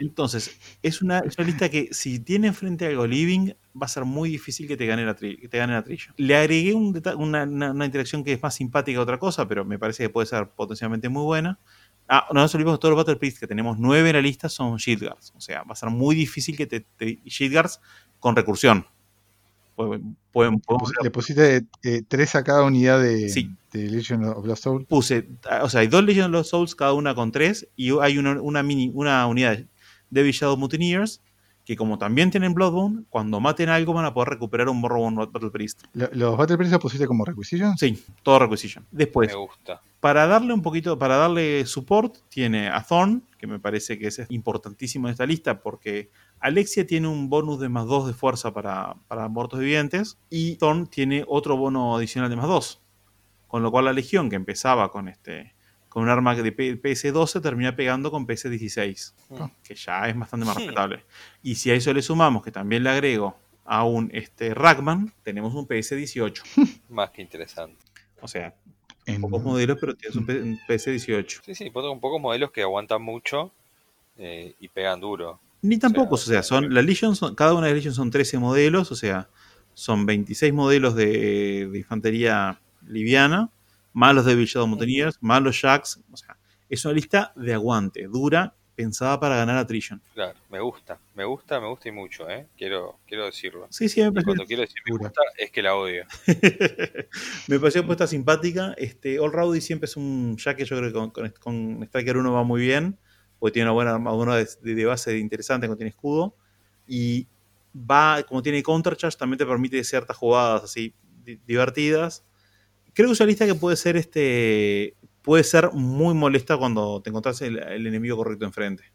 [0.00, 4.28] Entonces, es una, es lista que si tiene enfrente algo living, va a ser muy
[4.30, 6.12] difícil que te gane la, te gane la trilla.
[6.16, 9.64] Le agregué un una, una- una interacción que es más simpática que otra cosa, pero
[9.64, 11.58] me parece que puede ser potencialmente muy buena.
[12.08, 14.76] Ah, no nos olvidemos todos los Battle Priests que tenemos nueve en la lista son
[14.78, 15.32] Shield Guards.
[15.36, 17.80] O sea, va a ser muy difícil que te, te Shield Guards
[18.18, 18.86] con recursión.
[19.86, 20.60] Pueden, pueden-
[21.04, 23.50] Le pusiste eh, tres a cada unidad de, Sí.
[23.72, 24.86] de Legion of Lost Soul.
[24.86, 27.96] puse, ah, o sea, hay dos Legend of Lost Souls, cada una con tres, y
[28.00, 29.64] hay una, una mini, una unidad
[30.10, 31.20] de Shadow Mutineers,
[31.68, 35.50] que como también tienen Bloodbone, cuando maten algo van a poder recuperar un Morrowind Battle
[35.50, 35.82] Priest.
[35.92, 37.76] Lo- ¿Los Battle Priests los pusiste como Requisition?
[37.76, 38.86] Sí, todo Requisition.
[38.90, 39.82] Después, Me gusta.
[40.00, 44.22] para darle un poquito, para darle support, tiene a Thorn, que me parece que es
[44.30, 46.10] importantísimo en esta lista, porque
[46.40, 50.86] Alexia tiene un bonus de más 2 de fuerza para, para muertos vivientes, y Thorn
[50.86, 52.80] tiene otro bono adicional de más 2.
[53.46, 55.54] Con lo cual la Legión, que empezaba con este
[55.88, 59.44] con un arma de P- PS12, termina pegando con PS16, Mm.
[59.62, 61.04] que ya es bastante más respetable.
[61.42, 65.54] Y si a eso le sumamos que también le agrego a un este, Rackman, tenemos
[65.54, 66.42] un PS18.
[66.88, 67.76] Más que interesante.
[68.20, 68.54] O sea,
[69.06, 71.40] En- pocos modelos, pero tienes un, P- un PS18.
[71.44, 73.52] Sí, sí, pongo un poco modelos que aguantan mucho
[74.16, 75.40] eh, y pegan duro.
[75.62, 77.94] Ni tampoco, o O sea, sea, son, la Legion son, cada una de las Legion
[77.94, 79.28] son 13 modelos, o sea,
[79.74, 83.50] son 26 modelos de, de infantería liviana,
[83.98, 86.36] más los Devil Shadow Mountaineers, más los Jacks, o sea,
[86.68, 90.00] es una lista de aguante, dura, pensada para ganar a Trision.
[90.14, 92.46] Claro, me gusta, me gusta, me gusta y mucho, ¿eh?
[92.56, 93.66] Quiero, quiero decirlo.
[93.70, 96.04] Sí, sí, me Y pareció, cuando quiero decir me gusta, es que la odio.
[97.48, 98.74] me pareció puesta simpática.
[98.76, 102.18] Este, All Rowdy siempre es un Jack que yo creo que con, con, con Striker
[102.18, 102.96] 1 va muy bien,
[103.40, 106.36] porque tiene una buena armadura de, de base interesante, cuando tiene escudo,
[106.86, 107.26] y
[107.74, 110.94] va, como tiene countercharge, también te permite ciertas jugadas así
[111.24, 112.24] di- divertidas.
[112.98, 117.10] Creo que es una lista que puede ser este puede ser muy molesta cuando te
[117.10, 118.90] encontrás el, el enemigo correcto enfrente.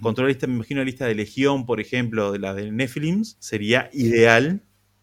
[0.00, 3.90] Contra lista, me imagino una lista de Legión, por ejemplo, de la de Nephilims, sería
[3.92, 4.60] ideal,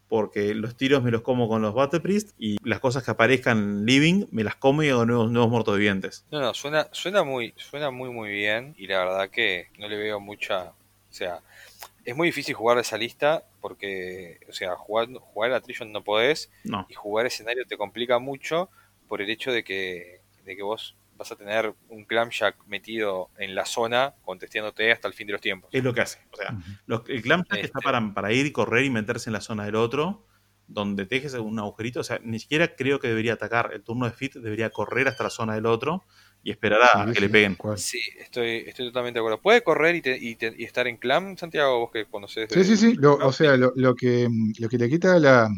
[0.08, 3.84] porque los tiros me los como con los Battle Priest y las cosas que aparezcan
[3.84, 6.24] living me las como y hago nuevos, nuevos muertos vivientes.
[6.30, 9.98] No, no, suena, suena muy, suena muy muy bien y la verdad que no le
[9.98, 10.74] veo mucha, o
[11.10, 11.40] sea,
[12.04, 16.50] es muy difícil jugar esa lista porque, o sea, jugar, jugar a Trision no podés
[16.64, 18.68] No, y jugar escenario te complica mucho
[19.08, 23.54] por el hecho de que, de que vos vas a tener un Clamshack metido en
[23.54, 25.70] la zona contesteándote hasta el fin de los tiempos.
[25.72, 26.18] es lo que hace.
[26.32, 27.84] O sea, los- el Clamshack está Este.
[27.84, 30.26] para, para ir, correr y meterse en la zona del otro,
[30.66, 32.00] donde te dejes un agujerito.
[32.00, 33.70] O sea, ni siquiera creo que debería atacar.
[33.72, 36.02] El turno de Fit debería correr hasta la zona del otro
[36.44, 37.54] y esperar a que le peguen.
[37.56, 37.78] ¿cuál?
[37.78, 39.40] Sí, estoy, estoy totalmente de acuerdo.
[39.40, 41.80] ¿Puede correr y, te- y te- y estar en Clam, Santiago?
[41.80, 42.48] Vos que conoces.
[42.50, 42.94] Sí, de- sí, sí.
[42.94, 44.28] Lo- o sea, lo, lo que,
[44.58, 45.48] lo que le quita la,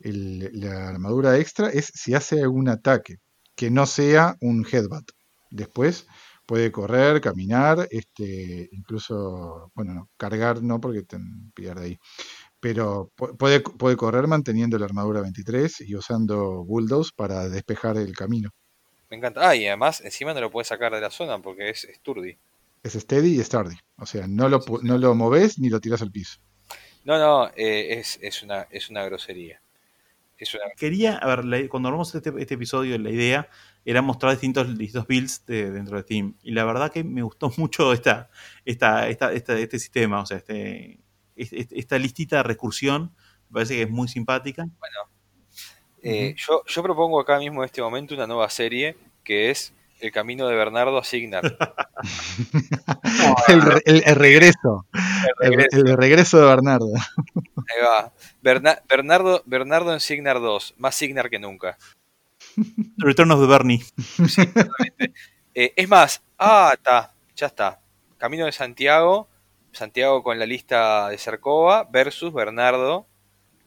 [0.00, 3.16] el- la armadura extra es si hace algún ataque
[3.56, 5.10] que no sea un headbutt.
[5.50, 6.06] Después
[6.46, 11.18] puede correr, caminar, este, incluso, bueno, no, cargar no porque te
[11.54, 11.98] pierde ahí.
[12.60, 18.14] Pero pu- puede, puede correr manteniendo la armadura 23 y usando bulldoze para despejar el
[18.16, 18.50] camino.
[19.10, 19.48] Me encanta.
[19.48, 22.38] Ah, y además encima no lo puedes sacar de la zona porque es sturdy.
[22.82, 23.76] Es steady y sturdy.
[23.96, 26.40] O sea, no lo, no lo moves ni lo tiras al piso.
[27.04, 29.60] No, no, eh, es, es, una, es una grosería.
[30.38, 30.64] Es una...
[30.76, 33.48] Quería, a ver, la- cuando armamos este, este episodio, la idea
[33.84, 36.36] era mostrar distintos, distintos builds de- dentro de Steam.
[36.42, 38.30] Y la verdad que me gustó mucho esta,
[38.64, 41.00] esta, esta, esta- este sistema, o sea, este,
[41.36, 43.14] este- esta listita de recursión.
[43.48, 44.68] Me parece que es muy simpática.
[46.02, 50.12] Eh, yo, yo propongo acá mismo en este momento una nueva serie que es El
[50.12, 51.42] Camino de Bernardo a Signar.
[53.48, 54.86] el, re- el- el regreso.
[55.40, 55.76] El, regreso.
[55.76, 56.86] el regreso de Bernardo.
[57.56, 58.12] Ahí va.
[58.42, 61.76] Berna- Bernardo, Bernardo en Signar 2, más Signar que nunca.
[62.98, 63.82] Return of the Bernie.
[65.54, 67.80] Eh, es más, ah, está, ya está.
[68.18, 69.28] Camino de Santiago,
[69.72, 73.06] Santiago con la lista de Cercova versus Bernardo,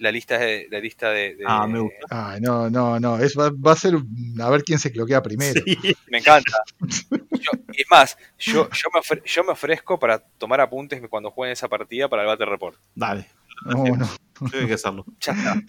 [0.04, 2.06] la lista de, la lista de, de- Ah, me gusta.
[2.10, 3.18] Ay, no, no, no.
[3.18, 3.96] Es, va, va a ser
[4.42, 5.62] a ver quién se cloquea primero.
[5.66, 5.96] Sí.
[6.12, 6.52] Me encanta.
[6.82, 11.32] Yo- y es más, yo, yo, me ofre- yo me ofrezco para tomar apuntes cuando
[11.32, 12.78] jueguen esa partida para el Battle Report.
[12.94, 13.28] Dale,
[13.66, 14.10] No, no.
[14.52, 15.06] yo hay que hacerlo.
[15.20, 15.62] Ya está.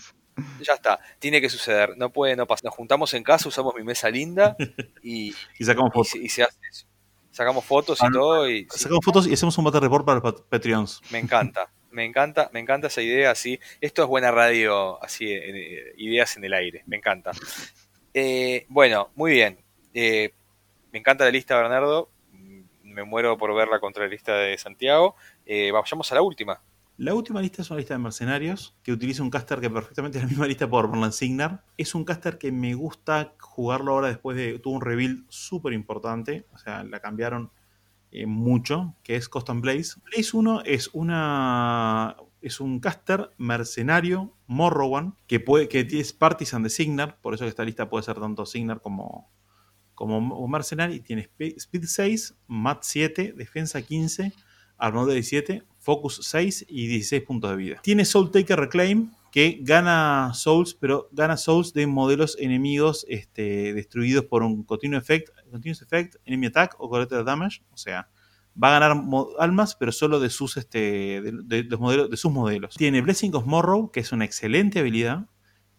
[0.61, 0.99] Ya está.
[1.21, 1.97] Tiene que suceder.
[1.97, 2.65] No puede no pasar.
[2.65, 4.57] Nos juntamos en casa, usamos mi mesa linda
[5.03, 6.11] y, Y sacamos fotos.
[6.11, 6.87] se, y se hace eso.
[7.31, 8.19] Sacamos fotos Ah, y no.
[8.19, 11.01] todo y sí, Sacamos fotos y hacemos un battle report para los pat- Patreons.
[11.11, 11.69] me encanta.
[11.95, 13.61] Me encanta, me encanta esa idea así.
[13.81, 16.83] Esto es buena radio, así, eh, ideas en el aire.
[16.87, 17.31] Me encanta.
[18.13, 19.61] Eh, bueno, muy bien.
[19.93, 20.33] Eh,
[20.93, 22.11] me encanta la lista, Bernardo.
[22.83, 25.15] Me muero por verla contra la lista de Santiago.
[25.47, 26.61] Eh, vayamos a la última.
[26.97, 30.25] La última lista es una lista de mercenarios que utiliza un caster que perfectamente es
[30.25, 31.63] la misma lista por Borland Signar.
[31.77, 34.59] Es un caster que me gusta jugarlo ahora después de.
[34.59, 36.45] Tuvo un rebuild súper importante.
[36.53, 37.53] O sea, la cambiaron
[38.15, 40.01] eh, mucho, que es Custom Blaze.
[40.05, 46.71] Blaze 1 es una es un caster mercenario Morrowan que puede que es partisan de
[46.71, 49.29] Signar, por eso que esta lista puede ser tanto Signar como
[49.95, 54.33] como mercenario y tiene Speed 6, Mat 7, Defensa 15,
[54.77, 57.81] Armadura 17, Focus 6 y 16 puntos de vida.
[57.83, 64.25] Tiene Soul Taker Reclaim, que gana Souls, pero gana Souls de modelos enemigos este, destruidos
[64.27, 67.63] por un Continuous Effect, continuous effect Enemy Attack o Collateral Damage.
[67.71, 68.09] O sea,
[68.61, 68.97] va a ganar
[69.39, 72.75] almas, pero solo de sus, este, de, los modelos, de sus modelos.
[72.75, 75.27] Tiene Blessing of Morrow, que es una excelente habilidad,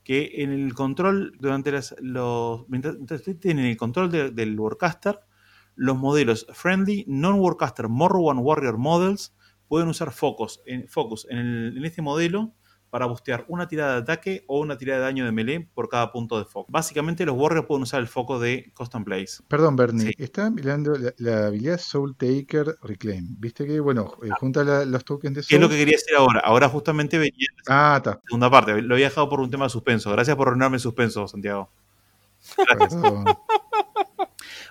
[0.03, 2.97] que en el control, durante las, los, mientras,
[3.39, 5.19] tienen el control del Warcaster,
[5.75, 9.35] los modelos Friendly, Non-Warcaster, Morrow One Warrior Models
[9.67, 12.53] pueden usar focus en, focus en este modelo
[12.95, 16.13] para bustear una tirada de ataque o una tirada de daño de melee por cada
[16.13, 16.71] punto de foco.
[16.71, 19.43] Básicamente los Warriors pueden usar el foco de Custom Place.
[19.49, 23.35] Perdón, Bernie, estaba mirando la, habilidad Soul Taker Reclaim.
[23.37, 25.49] Viste que, bueno, eh, junta los tokens de Soul.
[25.49, 26.39] ¿Qué es lo que quería decir ahora?
[26.39, 28.21] Ahora justamente venía ah, está.
[28.27, 28.81] segunda parte.
[28.81, 30.09] Lo había dejado por un tema de suspenso.
[30.11, 31.69] Gracias por arruinarme el suspenso, Santiago.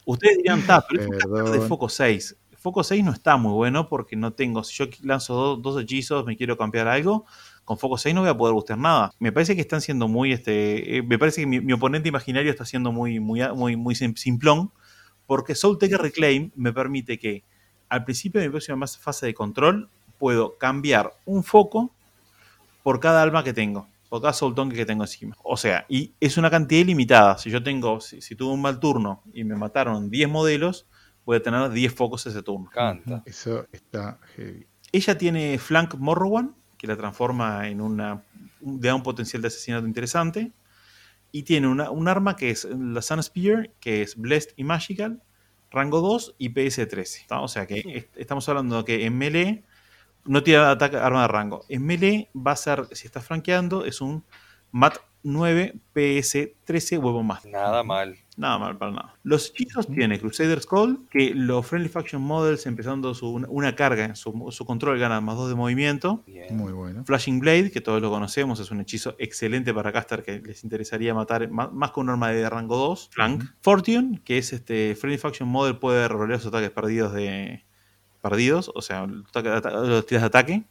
[0.06, 2.36] Ustedes dirían, está, pero es de foco 6.
[2.56, 4.64] Foco 6 no está muy bueno porque no tengo.
[4.64, 7.26] Si yo lanzo dos, dos hechizos, me quiero cambiar algo
[7.64, 9.12] con Foco 6 no voy a poder buscar nada.
[9.18, 12.64] Me parece que están siendo muy, este, eh, me parece que mi, oponente imaginario está
[12.64, 14.70] siendo muy, muy, muy, muy simplón,
[15.26, 17.44] porque Soul Taker Reclaim me permite que
[17.88, 19.88] al principio de mi próxima fase de control
[20.18, 21.90] puedo cambiar un foco
[22.82, 25.34] por cada alma que tengo, por cada Soul Token que tengo encima.
[25.42, 27.38] O sea, y es una cantidad ilimitada.
[27.38, 30.86] Si yo tengo, si, si tuve un mal turno y me mataron 10 modelos,
[31.24, 32.68] voy a tener 10 focos ese turno.
[32.70, 33.22] Canta.
[33.24, 34.66] Eso está heavy.
[34.92, 36.54] Ella tiene Flank Morrowan,
[36.84, 38.22] que la transforma en una.
[38.60, 40.52] le da un potencial de asesinato interesante.
[41.32, 45.22] Y tiene una, un arma que es la Sun Spear, que es Blessed y Magical,
[45.70, 47.26] rango 2 y PS 13.
[47.30, 49.64] O sea que estamos hablando de que en melee
[50.24, 51.64] no tiene ataque arma de rango.
[51.68, 54.24] En melee va a ser, si está franqueando, es un
[54.70, 57.44] MAT 9 PS 13 huevo más.
[57.46, 58.18] Nada mal.
[58.36, 59.14] Nada mal para nada.
[59.22, 64.16] Los hechizos tiene Crusader's Call, que los Friendly Faction Models, empezando su, una carga en
[64.16, 64.32] su,
[64.66, 66.24] control, ganan más 2 de movimiento.
[66.50, 67.04] Muy bueno.
[67.04, 71.14] Flashing Blade, que todos lo conocemos, es un hechizo excelente para caster que les interesaría
[71.14, 73.10] matar más, con un arma de rango 2.
[73.12, 73.44] Flank.
[73.60, 77.64] Fortune, que es este Friendly Faction Model, puede rolear sus ataques perdidos de.
[78.20, 80.64] Perdidos, o sea, los tiras de ataque.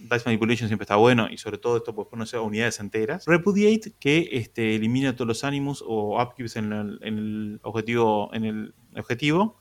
[0.00, 3.24] Dice Manipulation siempre está bueno y sobre todo esto puede ponerse a unidades enteras.
[3.26, 9.60] Repudiate, que este, elimina todos los ánimos o upkeeps en el, objetivo, en el objetivo.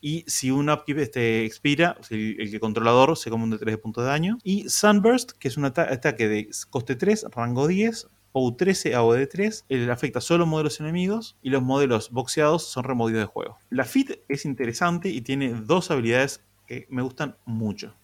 [0.00, 3.78] Y si un upkeep este, expira, el, el, controlador se come un de 3 de
[3.78, 4.38] puntos de daño.
[4.42, 9.64] Y Sunburst, que es un ataque de coste 3, rango 10, o 13 a OD3,
[9.68, 13.58] él afecta solo modelos enemigos y los modelos boxeados son removidos de juego.
[13.70, 17.94] La FIT es interesante y tiene dos habilidades que me gustan mucho.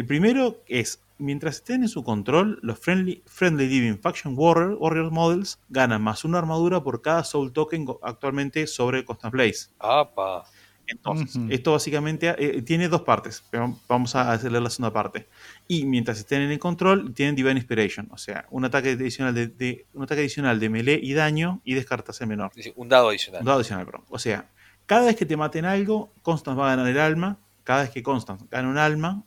[0.00, 5.10] El primero es, mientras estén en su control, los Friendly, friendly Living Faction Warrior, Warrior
[5.10, 9.68] Models ganan más una armadura por cada Soul Token actualmente sobre Constant Blaze.
[9.78, 10.46] ¡Apa!
[10.86, 15.28] Entonces, esto básicamente eh, tiene dos partes, pero vamos a hacerle la segunda parte.
[15.68, 19.86] Y mientras estén en el control, tienen Divine Inspiration, o sea, un ataque adicional de,
[19.92, 22.52] un ataque adicional de melee y daño y descartas el menor.
[22.74, 23.42] Un dado adicional.
[23.42, 24.04] Un dado adicional, perdón.
[24.08, 24.48] O sea,
[24.86, 27.38] cada vez que te maten algo, Constant va a ganar el alma.
[27.64, 29.24] Cada vez que Constant gana un alma,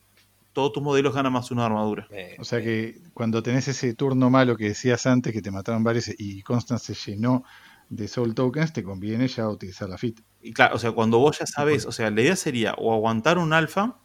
[0.53, 2.07] todos tus modelos ganan más una armadura.
[2.39, 6.09] o sea que cuando tenés ese turno malo que decías antes, que te mataron varios
[6.17, 7.43] y Constance se llenó
[7.89, 10.21] de Soul Tokens, te conviene ya utilizar la FIT.
[10.41, 13.37] Y claro, o sea, cuando vos ya sabes, o sea, la idea sería o aguantar
[13.37, 13.97] un alfa,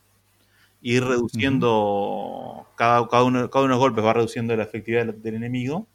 [0.80, 5.34] ir reduciendo cada, cada, uno, cada uno de los golpes va reduciendo la efectividad del,
[5.34, 5.86] enemigo.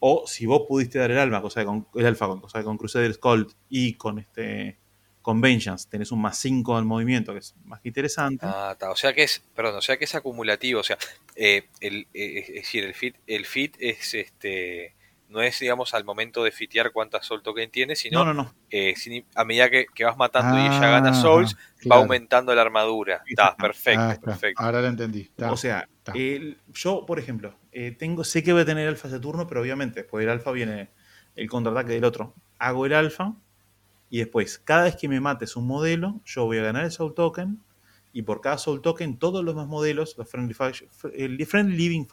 [0.00, 3.48] O si vos pudiste dar el alma, cosa con el alfa, cosa con Crusader Skull
[3.68, 4.78] y con este
[5.22, 8.44] con Vengeance tenés un más 5 al movimiento, que es más interesante.
[8.46, 10.98] Ah, o sea que es, perdón, o sea que es acumulativo, o sea,
[11.36, 14.94] eh, el, eh, es decir, el fit, el fit es este
[15.28, 18.94] no es, digamos, al momento de fitear cuántas Soul Token tienes, sino no, no, eh,
[19.34, 21.56] a medida que, vas matando y ella gana ah, Souls,
[21.90, 23.22] va aumentando la armadura.
[23.26, 24.62] Está, perfecto, ah, perfecto.
[24.62, 25.30] Ahora lo entendí.
[25.38, 25.88] o sea,
[26.74, 27.54] yo, por ejemplo,
[27.98, 30.90] tengo, sé que voy a tener alfa de turno, pero obviamente después del alfa viene
[31.34, 32.34] el contraataque del otro.
[32.58, 33.34] Hago el alfa,
[34.12, 37.14] y después, cada vez que me mates un modelo, yo voy a ganar el Soul
[37.14, 37.58] Token.
[38.12, 42.04] Y por cada Soul Token, todos los más modelos, los Friendly, Faction, el Friendly Living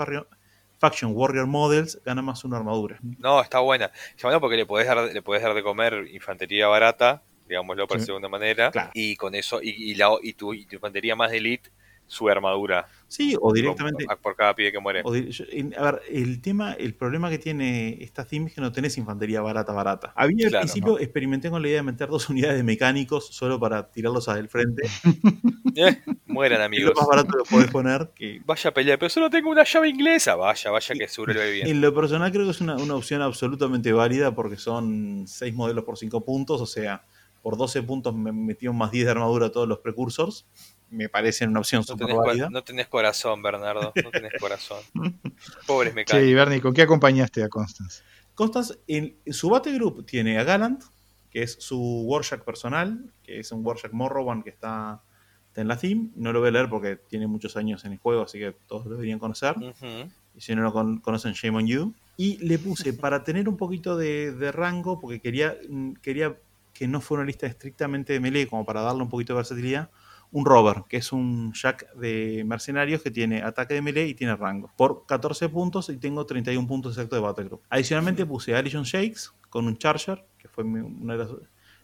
[0.79, 2.99] Faction Warrior Models, ganan más una armadura.
[3.01, 3.91] No, está buena.
[4.11, 7.99] Está buena porque le podés dar, le podés dar de comer infantería barata, digámoslo por
[7.99, 8.71] segunda manera.
[8.93, 11.69] Y con eso, y, la, y, tu, infantería más de elite
[12.09, 12.87] su armadura.
[13.07, 14.05] Sí, o directamente.
[14.05, 15.01] Por, por cada pibe que muere.
[15.03, 18.97] o a ver, el tema, el problema que tiene esta theme es que no tenés
[18.97, 20.11] infantería barata, barata.
[20.15, 23.59] Había al Claro, principio, experimenté con la idea de meter dos unidades de mecánicos solo
[23.59, 24.83] para tirarlos al frente.
[25.75, 26.93] Eh, mueran, Es lo amigos.
[26.97, 28.09] más barato que podés poner.
[28.15, 30.35] Que Vaya a pelear, pero solo tengo una llave inglesa.
[30.35, 31.67] Vaya, vaya que va bien.
[31.67, 35.83] en lo personal creo que es una, una opción absolutamente válida porque son 6 modelos
[35.85, 37.03] por 5 puntos, o sea,
[37.41, 40.45] por 12 puntos me metieron más 10 de armadura a todos los precursors.
[40.91, 42.49] Me parece una opción No súper válida.
[42.49, 43.93] no tenés corazón, Bernardo.
[44.03, 44.79] No tenés corazón.
[45.67, 46.29] Pobres Che, mecánicos.
[46.29, 48.03] y Bernie, ¿con qué acompañaste a Constance?
[48.35, 50.81] Constance, en, en su Battle Group tiene a Gallant,
[51.29, 55.01] que es su Warjack personal, que es un Warjack Morrowan que está,
[55.47, 56.09] está en la theme.
[56.15, 58.85] No lo voy a leer porque tiene muchos años en el juego, así que todos
[58.85, 59.55] lo deberían conocer.
[59.57, 60.09] Ujú.
[60.35, 61.93] Y si no lo con- conocen, shame on you.
[62.17, 66.35] Y le puse para tener un poquito de, de rango, porque quería, mm, quería
[66.73, 69.89] que no fuera una lista estrictamente de melee, como para darle un poquito de versatilidad,
[70.31, 74.35] un Rover, que es un Jack de mercenarios que tiene ataque de melee y tiene
[74.35, 74.71] rango.
[74.77, 77.61] Por 14 puntos y tengo 31 puntos exactos de Battle Group.
[77.69, 81.29] Adicionalmente puse a Alison Shakes con un Charger, que fue una de las...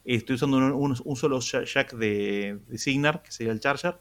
[0.03, 3.97] Estoy usando un, un- un solo Jack de, de Signar, que sería el Charger,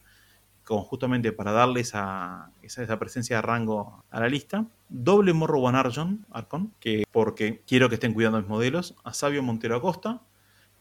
[0.64, 4.66] como justamente para darle esa, esa, esa presencia de rango a la lista.
[4.90, 8.94] Doble Morro One Argon, Arcon, que porque quiero que estén cuidando mis modelos.
[9.04, 10.20] A Sabio Montero Acosta,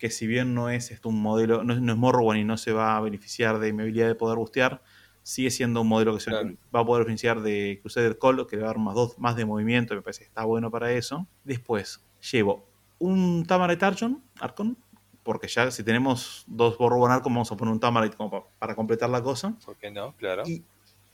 [0.03, 2.57] que si bien no es este, un modelo, no es, no es Morrowan y no
[2.57, 4.81] se va a beneficiar de mi habilidad de poder bustear,
[5.21, 6.49] sigue siendo un modelo que se Claro.
[6.75, 9.37] va a poder beneficiar de Crusader Call, que le va a dar más, dos, más
[9.37, 11.25] de movimiento, me parece que está bueno para eso.
[11.45, 12.67] Después, llevo
[12.99, 14.75] un Tamarite Archon, Arcon,
[15.23, 18.75] porque ya si tenemos dos Morrowan Arcon, vamos a poner un Tamarite como pa- para
[18.75, 19.55] completar la cosa.
[19.65, 20.13] ¿Por qué no?
[20.17, 20.43] Claro.
[20.45, 20.63] Y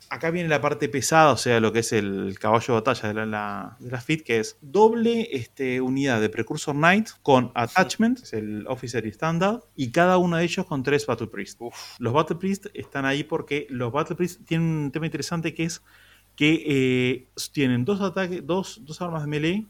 [0.10, 3.14] acá viene la parte pesada, o sea, lo que es el caballo de batalla de
[3.14, 8.20] la, la- de la FIT, que es doble este, unidad de Precursor Knight con Attachment,
[8.24, 11.62] es el Officer y Standard, y cada uno de ellos con tres Battle Priest.
[11.62, 11.76] Uf.
[12.00, 15.82] Los Battle Priest están ahí porque los Battle Priest tienen un tema interesante que es
[16.36, 19.66] que eh, tienen dos ataques, dos, dos armas de melee,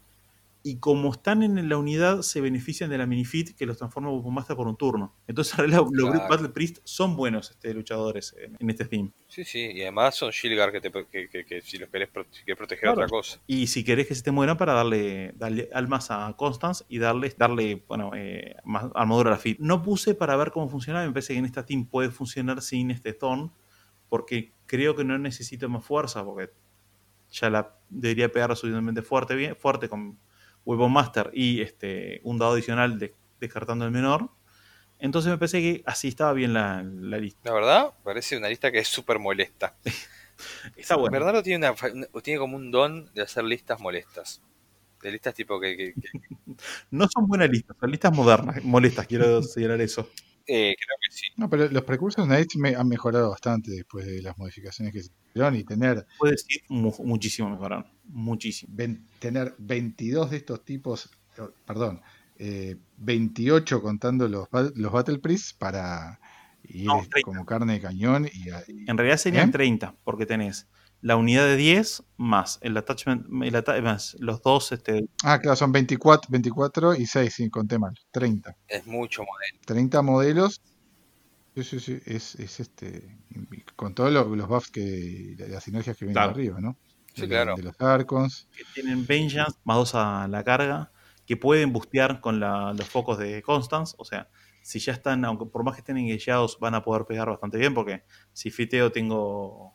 [0.62, 4.10] y como están en la unidad, se benefician de la minifit que los transforma
[4.54, 5.14] por un turno.
[5.26, 6.28] Entonces, los Claro.
[6.28, 9.10] Battle Priest son buenos este, luchadores en, en este theme.
[9.28, 9.70] Sí, sí.
[9.72, 12.80] Y además son Shilgar que, te, que, que- que si los querés, pro- querés proteger
[12.82, 12.94] Claro.
[12.94, 13.40] otra cosa.
[13.46, 17.34] Y si querés que se te mueran para darle, darle almas a Constance y darle,
[17.38, 19.58] darle bueno, eh, más armadura a la Fit.
[19.60, 22.90] No puse para ver cómo funcionaba, me parece que en esta team puede funcionar sin
[22.90, 23.50] este Thorn,
[24.08, 26.50] porque creo que no necesito más fuerza, porque
[27.30, 30.18] ya la debería pegar suficientemente fuerte, bien, fuerte con
[30.64, 34.30] Weapon Master y este, un dado adicional de- descartando el menor.
[34.98, 37.40] Entonces me parece que así estaba bien la, la lista.
[37.48, 39.76] La verdad, parece una lista que es súper molesta.
[40.76, 41.12] Está bueno.
[41.12, 44.42] Bernardo tiene, una, tiene como un don de hacer listas molestas.
[45.02, 46.18] De listas tipo que, que- que-
[46.90, 50.08] No son buenas listas, son listas modernas, molestas, quiero señalar eso.
[50.52, 51.26] Eh, creo que sí.
[51.36, 55.10] No, pero los Precursors Knights me han mejorado bastante después de las modificaciones que se
[55.30, 58.72] hicieron y tener, Puede decir mu- muchísimo mejoraron, muchísimo.
[58.74, 61.10] ven- tener 22 de estos tipos,
[61.66, 62.00] perdón,
[62.38, 66.18] eh, 28 contando los, los Battle Priests para
[66.64, 67.20] ir No, 30.
[67.22, 69.52] como carne de cañón y, y- En realidad serían ¿Eh?
[69.52, 70.66] 30, porque tenés
[71.02, 75.56] la unidad de 10 más el attachment, el atta- más los dos, este, Ah, claro,
[75.56, 78.56] son 24, 24 y 6, sí, conté mal, 30.
[78.68, 79.58] Es mucho modelo.
[79.66, 80.60] 30 modelos.
[81.54, 83.18] Sí, sí, sí, es, es este,
[83.76, 86.30] con todos los, los buffs que, las sinergias que vienen Claro.
[86.30, 86.76] arriba, ¿no?
[87.14, 87.56] Sí, de, claro.
[87.56, 88.48] de los Arcons.
[88.56, 90.92] que tienen Vengeance más 2 a la carga,
[91.26, 94.28] que pueden bustear con la- los focos de Constance, o sea,
[94.62, 97.74] si ya están, aunque por más que estén engageados, van a poder pegar bastante bien,
[97.74, 99.74] porque si fiteo tengo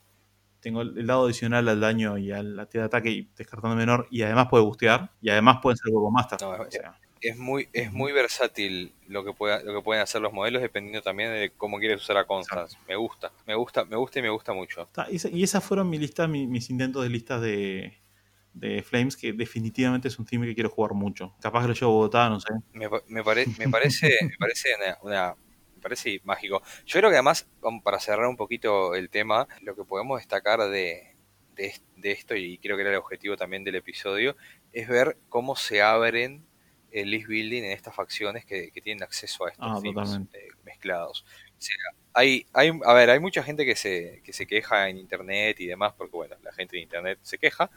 [0.66, 4.08] tengo el lado adicional al daño y al la tira de ataque y descartando menor,
[4.10, 6.40] y además puede bustear, y además pueden ser Weapon Master.
[6.42, 10.22] No, o sea, Es muy, es muy versátil lo que, pueda, lo que pueden hacer
[10.22, 12.78] los modelos dependiendo también de cómo quieres usar a Constance.
[12.88, 14.90] Me gusta, me gusta, me gusta y me gusta mucho.
[15.12, 17.94] Y esa- y esas fueron mi lista, mi- mis intentos de listas de,
[18.54, 21.36] de Flames, que definitivamente es un team que quiero jugar mucho.
[21.42, 22.50] Capaz que lo llevo a Bogotá, no sé.
[22.74, 24.70] Me, me, pare- me parece, me parece
[25.04, 25.36] una,
[25.86, 26.62] parece mágico.
[26.86, 27.48] Yo creo que además,
[27.84, 31.16] para cerrar un poquito el tema, lo que podemos destacar de,
[31.56, 34.36] de, es- de esto, y creo que era el objetivo también del episodio,
[34.74, 36.46] es ver cómo se abren
[36.92, 39.80] el list building en estas facciones que, que tienen acceso a estos Ah,
[40.34, 41.26] eh, mezclados.
[41.58, 41.76] O sea,
[42.14, 45.68] hay, hay, a ver, hay mucha gente que se, que se queja en internet y
[45.68, 47.70] demás, porque bueno, la gente en internet se queja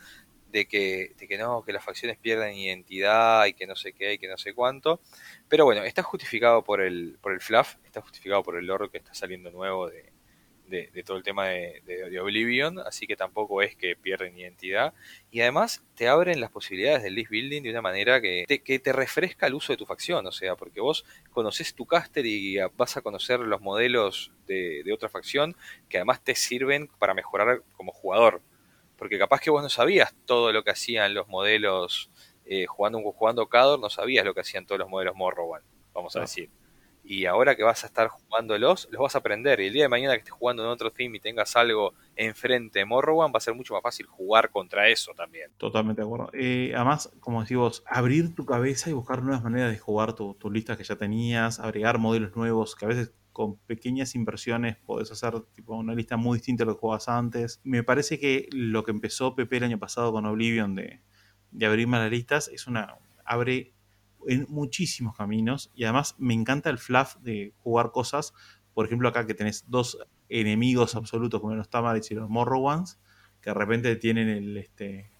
[0.51, 4.15] de que, de que no, que las facciones pierden identidad y que no sé qué
[4.15, 5.01] y que no sé cuánto.
[5.49, 8.99] Pero bueno, está justificado por el, por el fluff, está justificado por el lore que
[8.99, 10.13] está saliendo nuevo de,
[10.67, 14.93] de, de todo el tema de, de- Oblivion, así que tampoco es que pierden identidad.
[15.31, 18.79] Y además te abren las posibilidades del list building de una manera que te, que
[18.79, 22.59] te refresca el uso de tu facción, o sea, porque vos conoces tu caster y
[22.77, 25.57] vas a conocer los modelos de, de otra facción
[25.89, 28.43] que además te sirven para mejorar como jugador.
[28.99, 32.11] Porque capaz que vos no sabías todo lo que hacían los modelos
[32.45, 35.63] eh, jugando, jugando Cador, no sabías lo que hacían todos los modelos Morrowan,
[35.95, 36.51] vamos a decir.
[37.05, 39.61] Y ahora que vas a estar jugándolos, los vas a aprender.
[39.61, 42.81] Y el día de mañana que estés jugando en otro team y tengas algo enfrente
[42.81, 45.51] de Morrowan, va a ser mucho más fácil jugar contra eso también.
[45.57, 46.29] Totalmente de acuerdo.
[46.35, 50.35] Eh, además, como decís vos, abrir tu cabeza y buscar nuevas maneras de jugar tu-
[50.35, 55.13] tus listas que ya tenías, agregar modelos nuevos que a veces con pequeñas inversiones podés
[55.13, 57.61] hacer tipo una lista muy distinta a lo que jugabas antes.
[57.63, 61.03] Me parece que lo que empezó Pepe el año pasado con Oblivion de,
[61.53, 62.99] de abrir más las listas es una.
[63.25, 63.75] abre
[64.27, 65.71] en muchísimos caminos.
[65.77, 68.35] Y además me encanta el fluff de jugar cosas.
[68.75, 72.99] Por ejemplo, acá que tenés dos enemigos absolutos como los Tamarids y los Morrowans,
[73.41, 75.13] que de repente tienen el, este,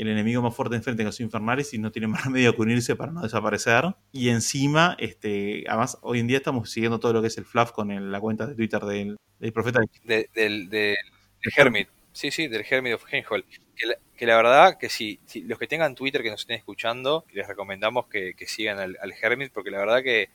[0.00, 2.96] el enemigo más fuerte enfrente que los Infernaris y no tienen más remedio que unirse
[2.96, 3.84] para no desaparecer.
[4.12, 7.72] Y encima, este, además, hoy en día estamos siguiendo todo lo que es el fluff
[7.72, 9.80] con el- la cuenta de Twitter del, del profeta.
[10.04, 10.96] De- del, del-
[11.42, 11.88] del Hermit.
[12.12, 13.44] Sí, sí, del Hermit of Henhol.
[13.76, 16.56] Que la, que la verdad que si, si los que tengan Twitter que nos estén
[16.56, 20.30] escuchando, les recomendamos que, que sigan al, al Hermit, porque la verdad que,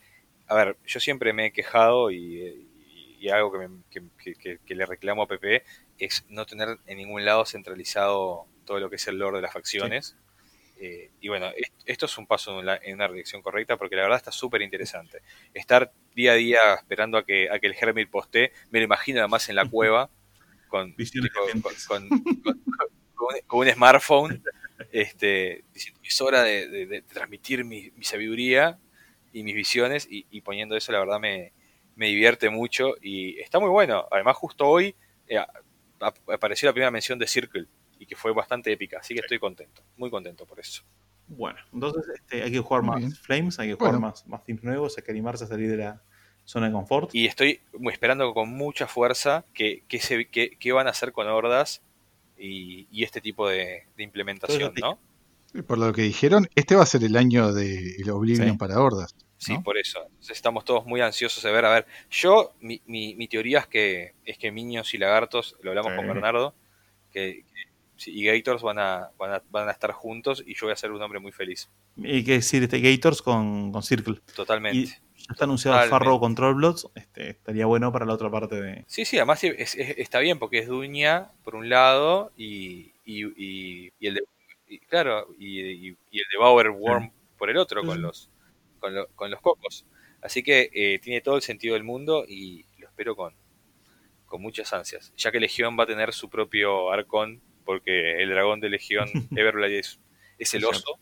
[0.48, 3.68] a ver, yo siempre me he quejado y, y- y algo que,
[4.00, 5.64] me- que- le reclamo a PP
[6.00, 9.54] es no tener en ningún lado centralizado todo lo que es el lore de las
[9.54, 10.16] facciones.
[10.78, 13.96] Eh, y bueno, est- esto es un paso en, la- en una dirección correcta porque
[13.96, 15.22] la verdad está súper interesante.
[15.54, 19.20] Estar día a día esperando a que, a que el Hermit postee, me lo imagino
[19.20, 20.10] además en la cueva
[20.68, 20.94] con,
[21.88, 24.44] con, un, con un smartphone
[24.92, 28.80] este, diciendo es hora de, de- de transmitir mi, mi sabiduría
[29.32, 31.54] y mis visiones y, y poniendo eso la verdad me,
[31.96, 34.08] me divierte mucho y está muy bueno.
[34.12, 34.96] Además justo hoy
[35.28, 35.38] eh,
[36.00, 37.68] ap- apareció la primera mención de Circle
[38.04, 40.84] y que fue bastante épica, así que estoy contento, muy contento por eso.
[41.28, 43.12] Bueno, entonces este, hay que jugar más bien.
[43.14, 44.08] Flames, hay que jugar Bueno.
[44.08, 46.02] más, más teams nuevos, hay que animarse a salir de la
[46.44, 47.16] zona de confort.
[47.16, 51.14] Y estoy muy esperando con mucha fuerza que, que, se, que, que van a hacer
[51.14, 51.82] con hordas
[52.38, 55.00] y, y este tipo de, de implementación, ¿no?
[55.66, 58.58] Por lo que dijeron, este va a ser el año de el Oblivion Sí.
[58.58, 59.16] para hordas.
[59.38, 60.00] Sí, por eso.
[60.06, 61.66] Entonces estamos todos muy ansiosos de ver.
[61.66, 65.72] A ver, yo, mi, mi, mi teoría es que es que Minions y Lagartos, lo
[65.72, 65.98] hablamos Sí.
[65.98, 66.56] con Bernardo,
[67.12, 67.44] que,
[68.08, 70.92] y Gators van a, van, a, van a estar juntos y yo voy a ser
[70.92, 71.70] un hombre muy feliz.
[72.04, 74.20] Hay que decir este, Gators con, con Circle.
[74.36, 74.78] Totalmente.
[74.78, 74.96] Y ya
[75.32, 76.00] está anunciado Totalmente.
[76.06, 78.84] Farrow Control Bloods, este, estaría bueno para la otra parte de...
[78.88, 83.26] Sí, sí, además es- es- está bien porque es Duña por un lado y, y,
[83.26, 84.24] y- y el de
[84.68, 88.30] y, claro y, y- y el de Bauer Worm por el otro con los
[88.80, 89.86] con, lo- con los cocos.
[90.22, 93.34] Así que eh, tiene todo el sentido del mundo y lo espero con,
[94.26, 95.14] con muchas ansias.
[95.18, 99.80] Ya que Legión va a tener su propio arcón, porque el dragón de Legión Everblade
[99.80, 100.00] es,
[100.38, 101.00] es el oso.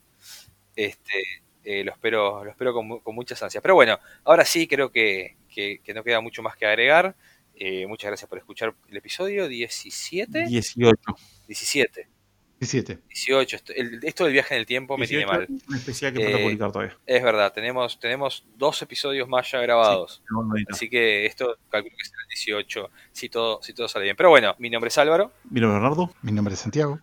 [0.76, 1.24] Este,
[1.64, 3.62] eh, lo espero, lo espero con, con muchas ansias.
[3.62, 7.16] Pero bueno, ahora sí creo que, que- que no queda mucho más que agregar.
[7.56, 10.46] Eh, muchas gracias por escuchar el episodio 17.
[10.48, 10.96] 18.
[11.48, 12.08] 17.
[12.62, 13.00] 17.
[13.10, 13.56] 18.
[13.56, 15.62] Esto, el- esto del viaje en el tiempo me tiene 18, mal.
[15.68, 16.98] Un especial que falta Eh, publicar todavía.
[17.08, 20.22] Es verdad, tenemos, tenemos dos episodios más ya grabados.
[20.56, 20.76] Editar.
[20.76, 24.16] Así que esto calculo que será el 18, si todo, si todo sale bien.
[24.16, 26.14] Pero bueno, mi nombre es Álvaro Mira, Bernardo.
[26.22, 27.00] Mi nombre es Santiago.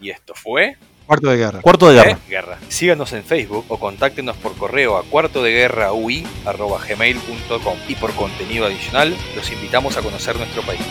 [0.00, 1.62] y esto fue Cuarto de guerra.
[1.62, 2.58] Cuarto de Eh, Guerra.
[2.68, 5.88] Síganos en Facebook o contáctenos por correo a cuarto de guerra
[7.88, 10.82] y por contenido adicional los invitamos a conocer nuestro país.